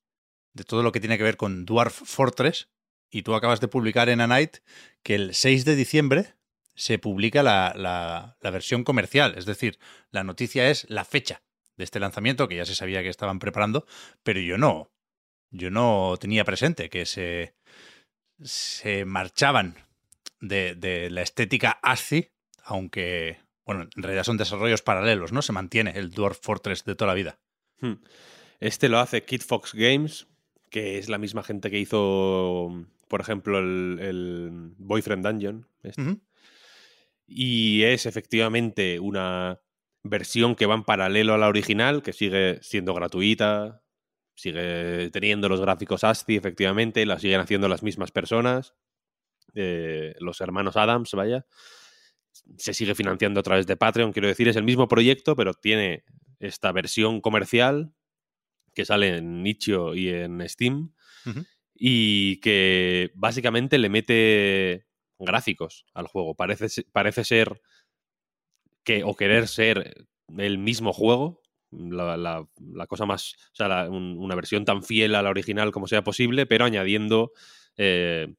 de 0.52 0.64
todo 0.64 0.82
lo 0.82 0.92
que 0.92 1.00
tiene 1.00 1.18
que 1.18 1.24
ver 1.24 1.36
con 1.36 1.64
Dwarf 1.64 1.94
Fortress. 2.04 2.70
Y 3.10 3.22
tú 3.22 3.34
acabas 3.34 3.60
de 3.60 3.68
publicar 3.68 4.08
en 4.08 4.20
A 4.20 4.26
Night 4.26 4.58
que 5.02 5.14
el 5.14 5.34
6 5.34 5.64
de 5.64 5.76
diciembre 5.76 6.34
se 6.74 6.98
publica 6.98 7.42
la, 7.42 7.72
la, 7.76 8.36
la, 8.40 8.50
versión 8.50 8.82
comercial. 8.82 9.34
Es 9.36 9.46
decir, 9.46 9.78
la 10.10 10.24
noticia 10.24 10.68
es 10.68 10.88
la 10.90 11.04
fecha 11.04 11.42
de 11.76 11.84
este 11.84 12.00
lanzamiento, 12.00 12.48
que 12.48 12.56
ya 12.56 12.64
se 12.64 12.74
sabía 12.74 13.02
que 13.02 13.08
estaban 13.08 13.38
preparando, 13.38 13.86
pero 14.24 14.40
yo 14.40 14.58
no, 14.58 14.90
yo 15.50 15.70
no 15.70 16.16
tenía 16.20 16.44
presente 16.44 16.90
que 16.90 17.06
se, 17.06 17.54
se 18.42 19.04
marchaban 19.04 19.76
de, 20.40 20.74
de 20.74 21.10
la 21.10 21.22
estética 21.22 21.78
ASCII, 21.82 22.32
aunque 22.64 23.43
bueno, 23.66 23.88
en 23.94 24.02
realidad 24.02 24.24
son 24.24 24.36
desarrollos 24.36 24.82
paralelos, 24.82 25.32
¿no? 25.32 25.42
Se 25.42 25.52
mantiene 25.52 25.92
el 25.96 26.10
Dwarf 26.10 26.38
Fortress 26.42 26.84
de 26.84 26.94
toda 26.94 27.08
la 27.08 27.14
vida. 27.14 27.38
Hmm. 27.80 27.94
Este 28.60 28.88
lo 28.88 28.98
hace 28.98 29.24
Kid 29.24 29.42
Fox 29.42 29.72
Games, 29.74 30.26
que 30.70 30.98
es 30.98 31.08
la 31.08 31.18
misma 31.18 31.42
gente 31.42 31.70
que 31.70 31.78
hizo, 31.78 32.86
por 33.08 33.20
ejemplo, 33.20 33.58
el, 33.58 34.74
Boyfriend 34.78 35.26
Dungeon. 35.26 35.68
Este. 35.82 36.18
Y 37.26 37.82
es 37.84 38.06
efectivamente 38.06 39.00
una 39.00 39.60
versión 40.02 40.54
que 40.54 40.66
va 40.66 40.74
en 40.74 40.84
paralelo 40.84 41.34
a 41.34 41.38
la 41.38 41.48
original, 41.48 42.02
que 42.02 42.12
sigue 42.12 42.58
siendo 42.62 42.92
gratuita, 42.92 43.82
sigue 44.34 45.10
teniendo 45.10 45.48
los 45.48 45.60
gráficos 45.60 46.04
ASCII, 46.04 46.36
efectivamente, 46.36 47.06
la 47.06 47.18
siguen 47.18 47.40
haciendo 47.40 47.68
las 47.68 47.82
mismas 47.82 48.10
personas, 48.10 48.74
eh, 49.54 50.14
los 50.18 50.42
hermanos 50.42 50.76
Adams, 50.76 51.12
vaya 51.12 51.46
se 52.56 52.74
sigue 52.74 52.94
financiando 52.94 53.40
a 53.40 53.42
través 53.42 53.66
de 53.66 53.76
Patreon, 53.76 54.12
quiero 54.12 54.28
decir, 54.28 54.48
es 54.48 54.56
el 54.56 54.64
mismo 54.64 54.88
proyecto, 54.88 55.36
pero 55.36 55.54
tiene 55.54 56.04
esta 56.38 56.72
versión 56.72 57.20
comercial 57.20 57.92
que 58.74 58.84
sale 58.84 59.16
en 59.16 59.42
Nicho 59.42 59.94
y 59.94 60.08
en 60.08 60.46
Steam 60.48 60.92
y 61.74 62.40
que 62.40 63.10
básicamente 63.14 63.78
le 63.78 63.88
mete 63.88 64.86
gráficos 65.18 65.86
al 65.94 66.06
juego. 66.06 66.34
Parece, 66.34 66.84
parece 66.92 67.24
ser 67.24 67.60
que, 68.82 69.04
o 69.04 69.14
querer 69.14 69.48
ser 69.48 70.06
el 70.36 70.58
mismo 70.58 70.92
juego, 70.92 71.40
la, 71.70 72.46
cosa 72.88 73.06
más, 73.06 73.34
o 73.52 73.56
sea, 73.56 73.88
una 73.90 74.34
versión 74.34 74.64
tan 74.64 74.82
fiel 74.82 75.14
a 75.14 75.22
la 75.22 75.30
original 75.30 75.72
como 75.72 75.88
sea 75.88 76.04
posible, 76.04 76.46
pero 76.46 76.64
añadiendo 76.64 77.32
eh, 77.76 78.34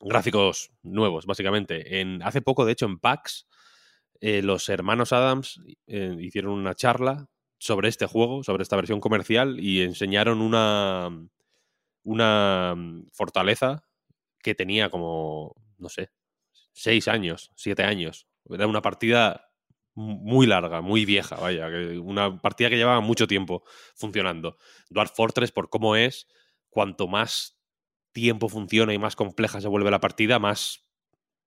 gráficos 0.00 0.72
nuevos, 0.82 1.26
básicamente. 1.26 2.00
En, 2.00 2.22
hace 2.22 2.42
poco, 2.42 2.64
de 2.64 2.72
hecho, 2.72 2.86
en 2.86 2.98
PAX, 2.98 3.46
eh, 4.20 4.42
los 4.42 4.68
hermanos 4.68 5.12
Adams 5.12 5.60
eh, 5.86 6.16
hicieron 6.18 6.52
una 6.52 6.74
charla 6.74 7.28
sobre 7.58 7.88
este 7.88 8.06
juego, 8.06 8.42
sobre 8.42 8.62
esta 8.62 8.76
versión 8.76 9.00
comercial, 9.00 9.60
y 9.60 9.82
enseñaron 9.82 10.40
una, 10.40 11.10
una 12.02 12.74
mm, 12.76 13.08
fortaleza 13.12 13.84
que 14.42 14.54
tenía 14.54 14.90
como, 14.90 15.54
no 15.78 15.88
sé, 15.88 16.10
seis 16.72 17.08
años, 17.08 17.50
siete 17.54 17.82
años. 17.82 18.26
Era 18.48 18.66
una 18.66 18.82
partida 18.82 19.50
muy 19.94 20.46
larga, 20.46 20.80
muy 20.80 21.04
vieja, 21.04 21.36
vaya, 21.36 21.68
una 22.00 22.40
partida 22.40 22.70
que 22.70 22.76
llevaba 22.76 23.00
mucho 23.00 23.26
tiempo 23.26 23.64
funcionando. 23.94 24.56
Dwarf 24.88 25.12
Fortress, 25.14 25.52
por 25.52 25.68
cómo 25.68 25.96
es, 25.96 26.26
cuanto 26.70 27.06
más 27.06 27.59
tiempo 28.12 28.48
funciona 28.48 28.92
y 28.94 28.98
más 28.98 29.16
compleja 29.16 29.60
se 29.60 29.68
vuelve 29.68 29.90
la 29.90 30.00
partida, 30.00 30.38
más 30.38 30.84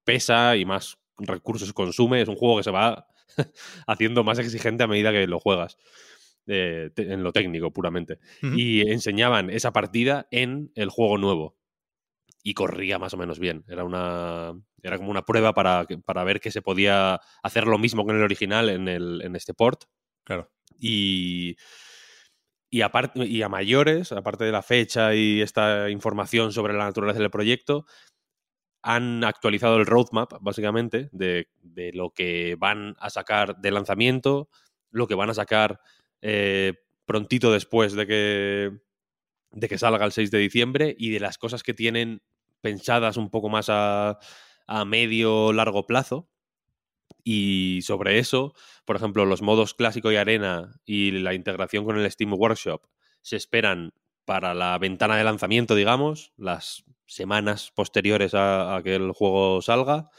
pesa 0.03 0.55
y 0.55 0.65
más 0.65 0.97
recursos 1.17 1.73
consume. 1.73 2.21
Es 2.21 2.27
un 2.29 2.35
juego 2.35 2.57
que 2.57 2.63
se 2.63 2.71
va 2.71 3.07
haciendo 3.87 4.23
más 4.23 4.39
exigente 4.39 4.83
a 4.83 4.87
medida 4.87 5.11
que 5.11 5.27
lo 5.27 5.39
juegas. 5.39 5.77
Eh, 6.45 6.91
en 6.97 7.23
lo 7.23 7.31
técnico 7.31 7.71
puramente. 7.71 8.19
Y 8.41 8.89
enseñaban 8.91 9.49
esa 9.49 9.71
partida 9.71 10.27
en 10.29 10.71
el 10.75 10.89
juego 10.89 11.17
nuevo. 11.17 11.57
Y 12.43 12.53
corría 12.53 12.99
más 12.99 13.13
o 13.13 13.17
menos 13.17 13.39
bien. 13.39 13.63
Era 13.67 13.85
una. 13.85 14.53
Era 14.81 14.97
como 14.97 15.11
una 15.11 15.23
prueba 15.23 15.53
para, 15.53 15.87
para 16.05 16.25
ver 16.25 16.41
que 16.41 16.51
se 16.51 16.61
podía 16.61 17.21
hacer 17.41 17.67
lo 17.67 17.77
mismo 17.77 18.05
que 18.05 18.11
en 18.11 18.17
el 18.17 18.23
original 18.23 18.69
en, 18.69 18.89
el, 18.89 19.21
en 19.23 19.37
este 19.37 19.53
port. 19.53 19.85
Claro. 20.25 20.51
Y. 20.77 21.55
Y, 22.73 22.81
aparte, 22.81 23.23
y 23.27 23.43
a 23.43 23.49
mayores, 23.49 24.11
aparte 24.13 24.45
de 24.45 24.51
la 24.51 24.63
fecha 24.63 25.13
y 25.13 25.41
esta 25.41 25.91
información 25.91 26.51
sobre 26.51 26.73
la 26.73 26.85
naturaleza 26.85 27.19
del 27.19 27.29
proyecto, 27.29 27.85
han 28.81 29.23
actualizado 29.23 29.77
el 29.77 29.85
roadmap, 29.85 30.33
básicamente, 30.41 31.07
de, 31.11 31.49
de, 31.61 31.93
lo 31.93 32.09
que 32.09 32.55
van 32.57 32.95
a 32.97 33.11
sacar 33.11 33.57
de 33.57 33.69
lanzamiento, 33.69 34.49
lo 34.89 35.05
que 35.05 35.13
van 35.13 35.29
a 35.29 35.35
sacar 35.35 35.81
eh, 36.23 36.73
prontito 37.05 37.51
después 37.51 37.93
de 37.93 38.07
que, 38.07 38.71
de 39.51 39.69
que 39.69 39.77
salga 39.77 40.03
el 40.03 40.11
6 40.11 40.31
de 40.31 40.39
diciembre 40.39 40.95
y 40.97 41.11
de 41.11 41.19
las 41.19 41.37
cosas 41.37 41.61
que 41.61 41.75
tienen 41.75 42.23
pensadas 42.61 43.17
un 43.17 43.29
poco 43.29 43.49
más 43.49 43.67
a, 43.69 44.17
a 44.65 44.85
medio 44.85 45.53
largo 45.53 45.85
plazo. 45.85 46.27
Y 47.23 47.81
sobre 47.83 48.19
eso, 48.19 48.53
por 48.85 48.95
ejemplo, 48.95 49.25
los 49.25 49.41
modos 49.41 49.73
clásico 49.73 50.11
y 50.11 50.17
arena 50.17 50.73
y 50.85 51.11
la 51.11 51.33
integración 51.33 51.85
con 51.85 51.97
el 51.97 52.09
Steam 52.11 52.33
Workshop 52.33 52.81
se 53.21 53.37
esperan 53.37 53.93
para 54.25 54.53
la 54.53 54.77
ventana 54.77 55.17
de 55.17 55.23
lanzamiento, 55.23 55.75
digamos, 55.75 56.33
las 56.37 56.83
semanas 57.05 57.71
posteriores 57.75 58.33
a, 58.33 58.75
a, 58.75 58.83
que 58.83 58.95
el 58.95 59.11
juego 59.11 59.61
salga. 59.61 60.09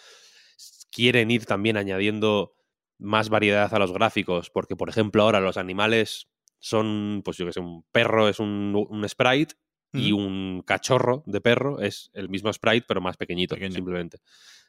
Quieren 0.90 1.30
ir 1.30 1.44
también 1.46 1.76
añadiendo 1.76 2.54
más 2.98 3.28
variedad 3.28 3.72
a 3.74 3.78
los 3.78 3.92
gráficos, 3.92 4.50
porque 4.50 4.76
por 4.76 4.88
ejemplo 4.88 5.22
ahora 5.22 5.40
los 5.40 5.56
animales 5.56 6.28
son, 6.58 7.22
pues 7.24 7.36
yo 7.36 7.46
que 7.46 7.52
sé, 7.52 7.60
un 7.60 7.84
perro 7.92 8.28
es 8.28 8.38
un, 8.40 8.86
un 8.88 9.08
sprite 9.08 9.54
y 9.92 10.10
un 10.10 10.62
cachorro 10.66 11.22
de 11.26 11.40
perro 11.40 11.80
es 11.80 12.10
el 12.14 12.28
mismo 12.28 12.52
sprite 12.52 12.84
pero 12.88 13.00
más 13.00 13.16
pequeñito, 13.16 13.54
simplemente. 13.54 14.18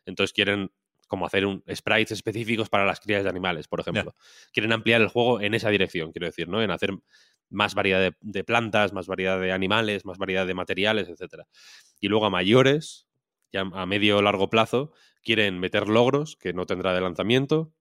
Entonces 0.06 0.34
quieren 0.34 0.72
como 1.08 1.26
hacer 1.26 1.46
un 1.46 1.64
sprites 1.74 2.12
específicos 2.12 2.70
para 2.70 2.86
las 2.86 3.00
crías 3.00 3.24
de 3.24 3.30
animales, 3.30 3.68
por 3.68 3.80
ejemplo. 3.80 4.16
Quieren 4.52 4.72
ampliar 4.72 5.02
el 5.02 5.08
juego 5.08 5.42
en 5.42 5.54
esa 5.54 5.70
dirección, 5.70 6.12
quiero 6.12 6.28
decir, 6.28 6.48
¿no? 6.48 6.62
En 6.62 6.72
hacer 6.72 6.92
más 7.50 7.76
variedad 7.76 8.00
de, 8.00 8.16
de, 8.22 8.44
plantas, 8.44 8.92
más 8.94 9.08
variedad 9.08 9.40
de 9.40 9.52
animales, 9.52 10.06
más 10.06 10.18
variedad 10.18 10.48
de 10.48 10.54
materiales, 10.54 11.10
etc. 11.10 11.44
Y 12.00 12.08
luego 12.08 12.26
a 12.26 12.30
mayores, 12.30 13.08
ya 13.52 13.62
a 13.62 13.86
medio 13.86 14.18
o 14.18 14.22
largo 14.22 14.50
plazo, 14.50 14.94
quieren 15.24 15.60
meter 15.60 15.88
logros 15.88 16.36
que 16.36 16.54
no 16.54 16.66
tendrá 16.66 16.94
de 16.94 17.02
lanzamiento, 17.02 17.72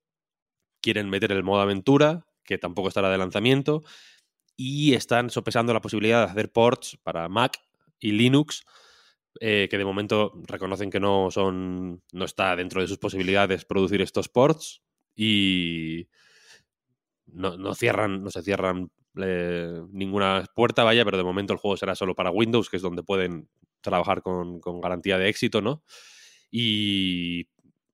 quieren 0.80 1.08
meter 1.08 1.32
el 1.32 1.42
modo 1.42 1.62
aventura, 1.62 2.26
que 2.44 2.58
tampoco 2.58 2.88
estará 2.88 3.10
de 3.10 3.18
lanzamiento, 3.18 3.82
y 4.56 4.94
están 4.94 5.30
sopesando 5.30 5.72
la 5.72 5.80
posibilidad 5.80 6.24
de 6.24 6.30
hacer 6.30 6.52
ports 6.52 6.98
para 7.02 7.28
Mac 7.28 7.58
y 7.98 8.12
Linux, 8.12 8.64
eh, 9.40 9.68
que 9.70 9.78
de 9.78 9.84
momento 9.84 10.32
reconocen 10.46 10.90
que 10.90 11.00
no 11.00 11.30
son. 11.30 12.02
no 12.12 12.24
está 12.24 12.56
dentro 12.56 12.80
de 12.80 12.88
sus 12.88 12.98
posibilidades 12.98 13.64
producir 13.64 14.00
estos 14.00 14.28
ports. 14.28 14.82
Y 15.16 16.08
no, 17.26 17.56
no 17.56 17.74
cierran, 17.74 18.22
no 18.22 18.30
se 18.30 18.42
cierran 18.42 18.90
eh, 19.16 19.82
ninguna 19.90 20.46
puerta, 20.54 20.84
vaya, 20.84 21.04
pero 21.04 21.16
de 21.16 21.24
momento 21.24 21.52
el 21.52 21.58
juego 21.58 21.76
será 21.76 21.94
solo 21.94 22.14
para 22.14 22.30
Windows, 22.30 22.68
que 22.68 22.76
es 22.76 22.82
donde 22.82 23.02
pueden 23.02 23.48
trabajar 23.80 24.22
con, 24.22 24.60
con 24.60 24.80
garantía 24.80 25.18
de 25.18 25.28
éxito, 25.28 25.60
¿no? 25.60 25.82
Y 26.50 27.48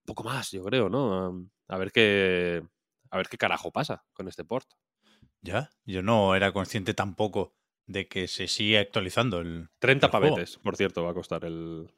poco 0.05 0.24
más, 0.24 0.50
yo 0.50 0.64
creo, 0.64 0.88
¿no? 0.88 1.48
A 1.68 1.79
ver 1.79 1.92
qué, 1.92 2.62
a 3.11 3.16
ver 3.16 3.29
qué 3.29 3.38
carajo 3.38 3.70
pasa 3.72 4.05
con 4.12 4.29
este 4.29 4.44
port. 4.44 4.68
Ya, 5.42 5.70
yo 5.85 6.03
no 6.03 6.35
era 6.35 6.53
consciente 6.53 6.92
tampoco 6.94 7.55
de 7.90 8.07
que 8.07 8.29
se 8.29 8.46
sigue 8.46 8.79
actualizando 8.79 9.40
el. 9.40 9.68
30 9.81 10.07
el 10.07 10.11
pavetes, 10.11 10.50
juego. 10.50 10.62
por 10.62 10.76
cierto, 10.76 11.03
va 11.03 11.11
a 11.11 11.14
costar 11.14 11.44
el, 11.44 11.90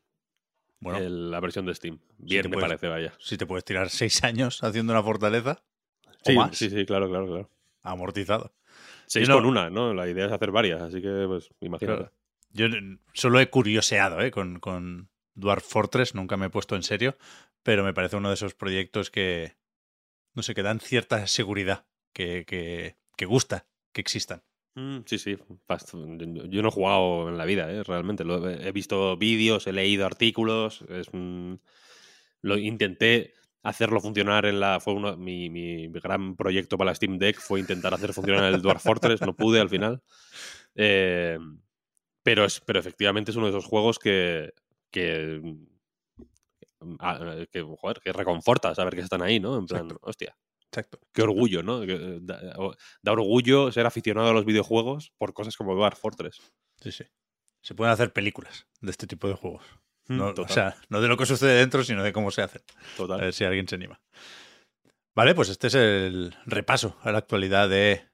bueno, 0.80 0.98
el, 0.98 1.30
la 1.30 1.40
versión 1.40 1.66
de 1.66 1.74
Steam. 1.74 1.98
Bien, 2.18 2.42
si 2.42 2.48
me 2.48 2.54
puedes, 2.54 2.68
parece, 2.68 2.88
vaya. 2.88 3.12
Si 3.18 3.36
te 3.36 3.46
puedes 3.46 3.64
tirar 3.64 3.90
seis 3.90 4.24
años 4.24 4.62
haciendo 4.62 4.92
una 4.92 5.02
fortaleza. 5.02 5.62
Sí, 6.24 6.32
o 6.34 6.40
más, 6.40 6.56
sí, 6.56 6.70
sí, 6.70 6.86
claro, 6.86 7.08
claro, 7.08 7.26
claro. 7.26 7.50
Amortizado. 7.82 8.52
Seis 9.06 9.28
no, 9.28 9.34
con 9.36 9.46
una, 9.46 9.68
¿no? 9.68 9.92
La 9.92 10.08
idea 10.08 10.26
es 10.26 10.32
hacer 10.32 10.50
varias, 10.50 10.80
así 10.80 11.02
que, 11.02 11.24
pues, 11.26 11.50
imagínate. 11.60 11.98
Claro. 11.98 12.12
Yo 12.54 12.66
solo 13.12 13.40
he 13.40 13.50
curioseado, 13.50 14.20
¿eh? 14.20 14.30
Con, 14.30 14.60
con 14.60 15.10
Dwarf 15.34 15.64
Fortress, 15.64 16.14
nunca 16.14 16.36
me 16.36 16.46
he 16.46 16.50
puesto 16.50 16.76
en 16.76 16.82
serio, 16.82 17.16
pero 17.62 17.84
me 17.84 17.92
parece 17.92 18.16
uno 18.16 18.28
de 18.28 18.34
esos 18.34 18.54
proyectos 18.54 19.10
que, 19.10 19.56
no 20.34 20.42
sé, 20.42 20.54
que 20.54 20.62
dan 20.62 20.80
cierta 20.80 21.26
seguridad, 21.26 21.84
que, 22.12 22.44
que, 22.46 22.96
que 23.16 23.26
gusta 23.26 23.66
que 23.92 24.00
existan. 24.00 24.42
Mm, 24.74 25.00
sí, 25.04 25.18
sí. 25.18 25.36
Yo 26.48 26.62
no 26.62 26.68
he 26.68 26.72
jugado 26.72 27.28
en 27.28 27.36
la 27.36 27.44
vida, 27.44 27.70
¿eh? 27.70 27.82
realmente. 27.82 28.24
Lo, 28.24 28.48
he 28.48 28.72
visto 28.72 29.16
vídeos, 29.16 29.66
he 29.66 29.72
leído 29.72 30.06
artículos. 30.06 30.82
Es. 30.88 31.08
Lo 32.40 32.58
intenté 32.58 33.34
hacerlo 33.62 34.00
funcionar 34.00 34.46
en 34.46 34.60
la. 34.60 34.80
Fue 34.80 34.94
uno, 34.94 35.16
mi, 35.16 35.50
mi, 35.50 35.88
gran 35.88 36.36
proyecto 36.36 36.78
para 36.78 36.90
la 36.90 36.94
Steam 36.94 37.18
Deck 37.18 37.38
fue 37.38 37.60
intentar 37.60 37.92
hacer 37.94 38.12
funcionar 38.14 38.52
el 38.52 38.62
Dwarf 38.62 38.82
Fortress. 38.82 39.20
No 39.20 39.36
pude 39.36 39.60
al 39.60 39.68
final. 39.68 40.02
Eh, 40.74 41.38
pero, 42.22 42.44
es, 42.44 42.60
pero 42.60 42.78
efectivamente 42.78 43.30
es 43.30 43.36
uno 43.36 43.46
de 43.46 43.52
esos 43.52 43.66
juegos 43.66 43.98
que. 43.98 44.52
que 44.90 45.40
que, 47.50 47.62
joder, 47.78 48.00
que 48.00 48.12
reconforta 48.12 48.74
saber 48.74 48.94
que 48.94 49.02
están 49.02 49.22
ahí, 49.22 49.38
¿no? 49.38 49.56
En 49.56 49.66
plan, 49.66 49.84
Exacto. 49.84 50.06
hostia, 50.08 50.36
Exacto. 50.72 50.98
Qué 51.12 51.20
orgullo, 51.20 51.62
¿no? 51.62 51.84
Da, 52.22 52.40
da, 53.02 53.12
orgullo 53.12 53.70
ser 53.72 53.84
aficionado 53.84 54.30
a 54.30 54.32
los 54.32 54.46
videojuegos 54.46 55.12
por 55.18 55.34
cosas 55.34 55.54
como 55.54 55.74
Dwarf 55.74 55.98
Fortress. 56.00 56.40
Sí, 56.80 56.90
sí. 56.92 57.04
Se 57.60 57.74
pueden 57.74 57.92
hacer 57.92 58.14
películas 58.14 58.66
de 58.80 58.90
este 58.90 59.06
tipo 59.06 59.28
de 59.28 59.34
juegos. 59.34 59.62
No, 60.08 60.32
o 60.36 60.48
sea, 60.48 60.74
no 60.88 61.02
de 61.02 61.08
lo 61.08 61.18
que 61.18 61.26
sucede 61.26 61.58
dentro, 61.58 61.84
sino 61.84 62.02
de 62.02 62.14
cómo 62.14 62.30
se 62.30 62.40
hacen. 62.40 62.62
Total. 62.96 63.20
A 63.20 63.24
ver 63.24 63.34
si 63.34 63.44
alguien 63.44 63.68
se 63.68 63.74
anima. 63.74 64.00
Vale, 65.14 65.34
pues 65.34 65.50
este 65.50 65.66
es 65.66 65.74
el 65.74 66.34
repaso 66.46 66.96
a 67.02 67.12
la 67.12 67.18
actualidad 67.18 67.68
de 67.68 68.08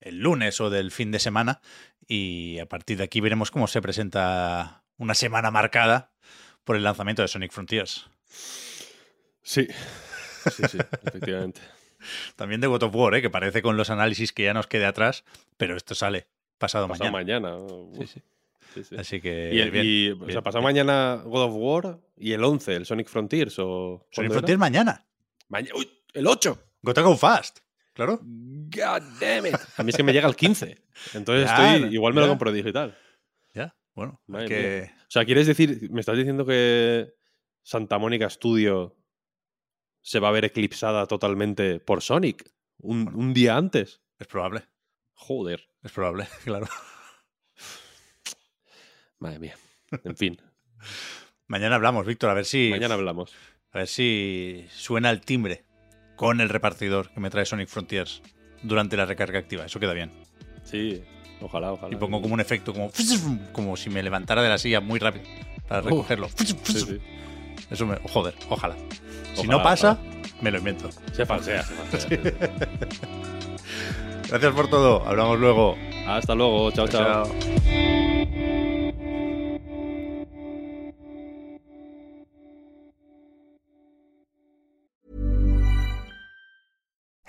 el 0.00 0.18
lunes 0.18 0.60
o 0.60 0.68
del 0.68 0.90
fin 0.90 1.10
de 1.10 1.18
semana. 1.18 1.62
Y 2.06 2.58
a 2.58 2.66
partir 2.66 2.98
de 2.98 3.04
aquí 3.04 3.22
veremos 3.22 3.50
cómo 3.50 3.68
se 3.68 3.80
presenta 3.80 4.84
una 4.98 5.14
semana 5.14 5.50
marcada 5.50 6.12
por 6.64 6.76
el 6.76 6.84
lanzamiento 6.84 7.22
de 7.22 7.28
Sonic 7.28 7.52
Frontiers. 7.52 8.10
Sí, 9.42 9.66
sí, 10.50 10.62
sí, 10.68 10.78
efectivamente. 11.06 11.60
También 12.36 12.60
de 12.60 12.66
God 12.66 12.84
of 12.84 12.94
War, 12.94 13.14
¿eh? 13.14 13.22
que 13.22 13.30
parece 13.30 13.62
con 13.62 13.76
los 13.76 13.90
análisis 13.90 14.32
que 14.32 14.44
ya 14.44 14.54
nos 14.54 14.66
quede 14.66 14.86
atrás, 14.86 15.24
pero 15.56 15.76
esto 15.76 15.94
sale 15.94 16.28
pasado, 16.58 16.88
pasado 16.88 17.10
mañana. 17.10 17.50
mañana. 17.50 17.98
Sí, 17.98 18.06
sí. 18.06 18.22
Sí, 18.74 18.84
sí. 18.84 18.96
Así 18.96 19.20
que. 19.20 19.50
Y, 19.52 19.58
el, 19.58 19.70
bien, 19.70 19.84
y 19.84 20.12
bien, 20.12 20.22
o 20.22 20.30
sea, 20.30 20.42
pasado 20.42 20.62
mañana 20.62 21.22
God 21.24 21.42
of 21.42 21.52
War 21.56 21.98
y 22.16 22.32
el 22.32 22.44
11, 22.44 22.76
el 22.76 22.86
Sonic 22.86 23.08
Frontiers. 23.08 23.58
O, 23.58 24.06
Sonic 24.12 24.32
Frontiers 24.32 24.58
mañana. 24.58 25.06
Maña 25.48 25.70
Uy, 25.74 25.90
el 26.14 26.26
8. 26.26 26.58
Gotta 26.82 27.02
go 27.02 27.16
fast. 27.16 27.58
Claro. 27.94 28.20
God 28.22 29.02
damn 29.20 29.46
it. 29.46 29.56
A 29.76 29.82
mí 29.82 29.90
es 29.90 29.96
que 29.96 30.02
me 30.02 30.12
llega 30.12 30.28
el 30.28 30.36
15. 30.36 30.78
Entonces 31.14 31.48
ya, 31.48 31.74
estoy. 31.74 31.94
Igual 31.94 32.14
me 32.14 32.20
ya. 32.20 32.26
lo 32.26 32.32
compro 32.32 32.52
digital. 32.52 32.96
Ya, 33.54 33.74
bueno. 33.94 34.20
Que... 34.46 34.90
O 35.00 35.10
sea, 35.10 35.24
¿quieres 35.24 35.48
decir. 35.48 35.90
Me 35.90 36.00
estás 36.00 36.16
diciendo 36.16 36.46
que 36.46 37.12
Santa 37.62 37.98
Mónica 37.98 38.30
Studio 38.30 38.96
se 40.02 40.20
va 40.20 40.28
a 40.28 40.32
ver 40.32 40.44
eclipsada 40.44 41.06
totalmente 41.06 41.80
por 41.80 42.02
Sonic 42.02 42.50
un, 42.78 43.04
bueno, 43.04 43.18
un 43.18 43.34
día 43.34 43.56
antes. 43.56 44.00
Es 44.18 44.26
probable. 44.26 44.64
Joder. 45.14 45.68
Es 45.82 45.92
probable, 45.92 46.26
claro. 46.44 46.66
Madre 49.18 49.38
mía. 49.38 49.56
En 50.04 50.16
fin. 50.16 50.40
Mañana 51.46 51.74
hablamos, 51.76 52.06
Víctor, 52.06 52.30
a 52.30 52.34
ver 52.34 52.44
si. 52.44 52.70
Mañana 52.70 52.94
hablamos. 52.94 53.32
A 53.72 53.78
ver 53.78 53.86
si 53.86 54.66
suena 54.70 55.10
el 55.10 55.20
timbre 55.20 55.64
con 56.16 56.40
el 56.40 56.48
repartidor 56.48 57.10
que 57.12 57.20
me 57.20 57.30
trae 57.30 57.44
Sonic 57.44 57.68
Frontiers 57.68 58.22
durante 58.62 58.96
la 58.96 59.06
recarga 59.06 59.38
activa. 59.38 59.64
Eso 59.64 59.80
queda 59.80 59.94
bien. 59.94 60.12
Sí, 60.64 61.02
ojalá, 61.40 61.72
ojalá. 61.72 61.94
Y 61.94 61.98
pongo 61.98 62.20
como 62.20 62.34
un 62.34 62.40
efecto, 62.40 62.72
como, 62.72 62.90
como 63.52 63.76
si 63.76 63.90
me 63.90 64.02
levantara 64.02 64.42
de 64.42 64.48
la 64.48 64.58
silla 64.58 64.80
muy 64.80 64.98
rápido 64.98 65.24
para 65.68 65.82
recogerlo. 65.82 66.26
Uh, 66.26 66.44
sí, 66.44 66.56
sí. 66.64 67.00
Eso 67.70 67.86
me. 67.86 67.96
Joder, 68.12 68.34
ojalá. 68.48 68.74
Si 69.34 69.40
ojalá, 69.40 69.52
no 69.52 69.62
pasa, 69.62 69.92
ojalá. 69.92 70.28
me 70.40 70.50
lo 70.50 70.58
invento. 70.58 70.90
Se 71.12 71.24
falsea, 71.24 71.62
se 71.62 71.74
falsea. 71.74 72.08
Sí. 72.08 72.16
Gracias 74.28 74.52
por 74.54 74.68
todo. 74.68 75.06
Hablamos 75.06 75.38
luego. 75.38 75.76
Hasta 76.06 76.34
luego. 76.34 76.70
chao. 76.72 76.88
chao. 76.88 77.24
chao. 77.24 77.99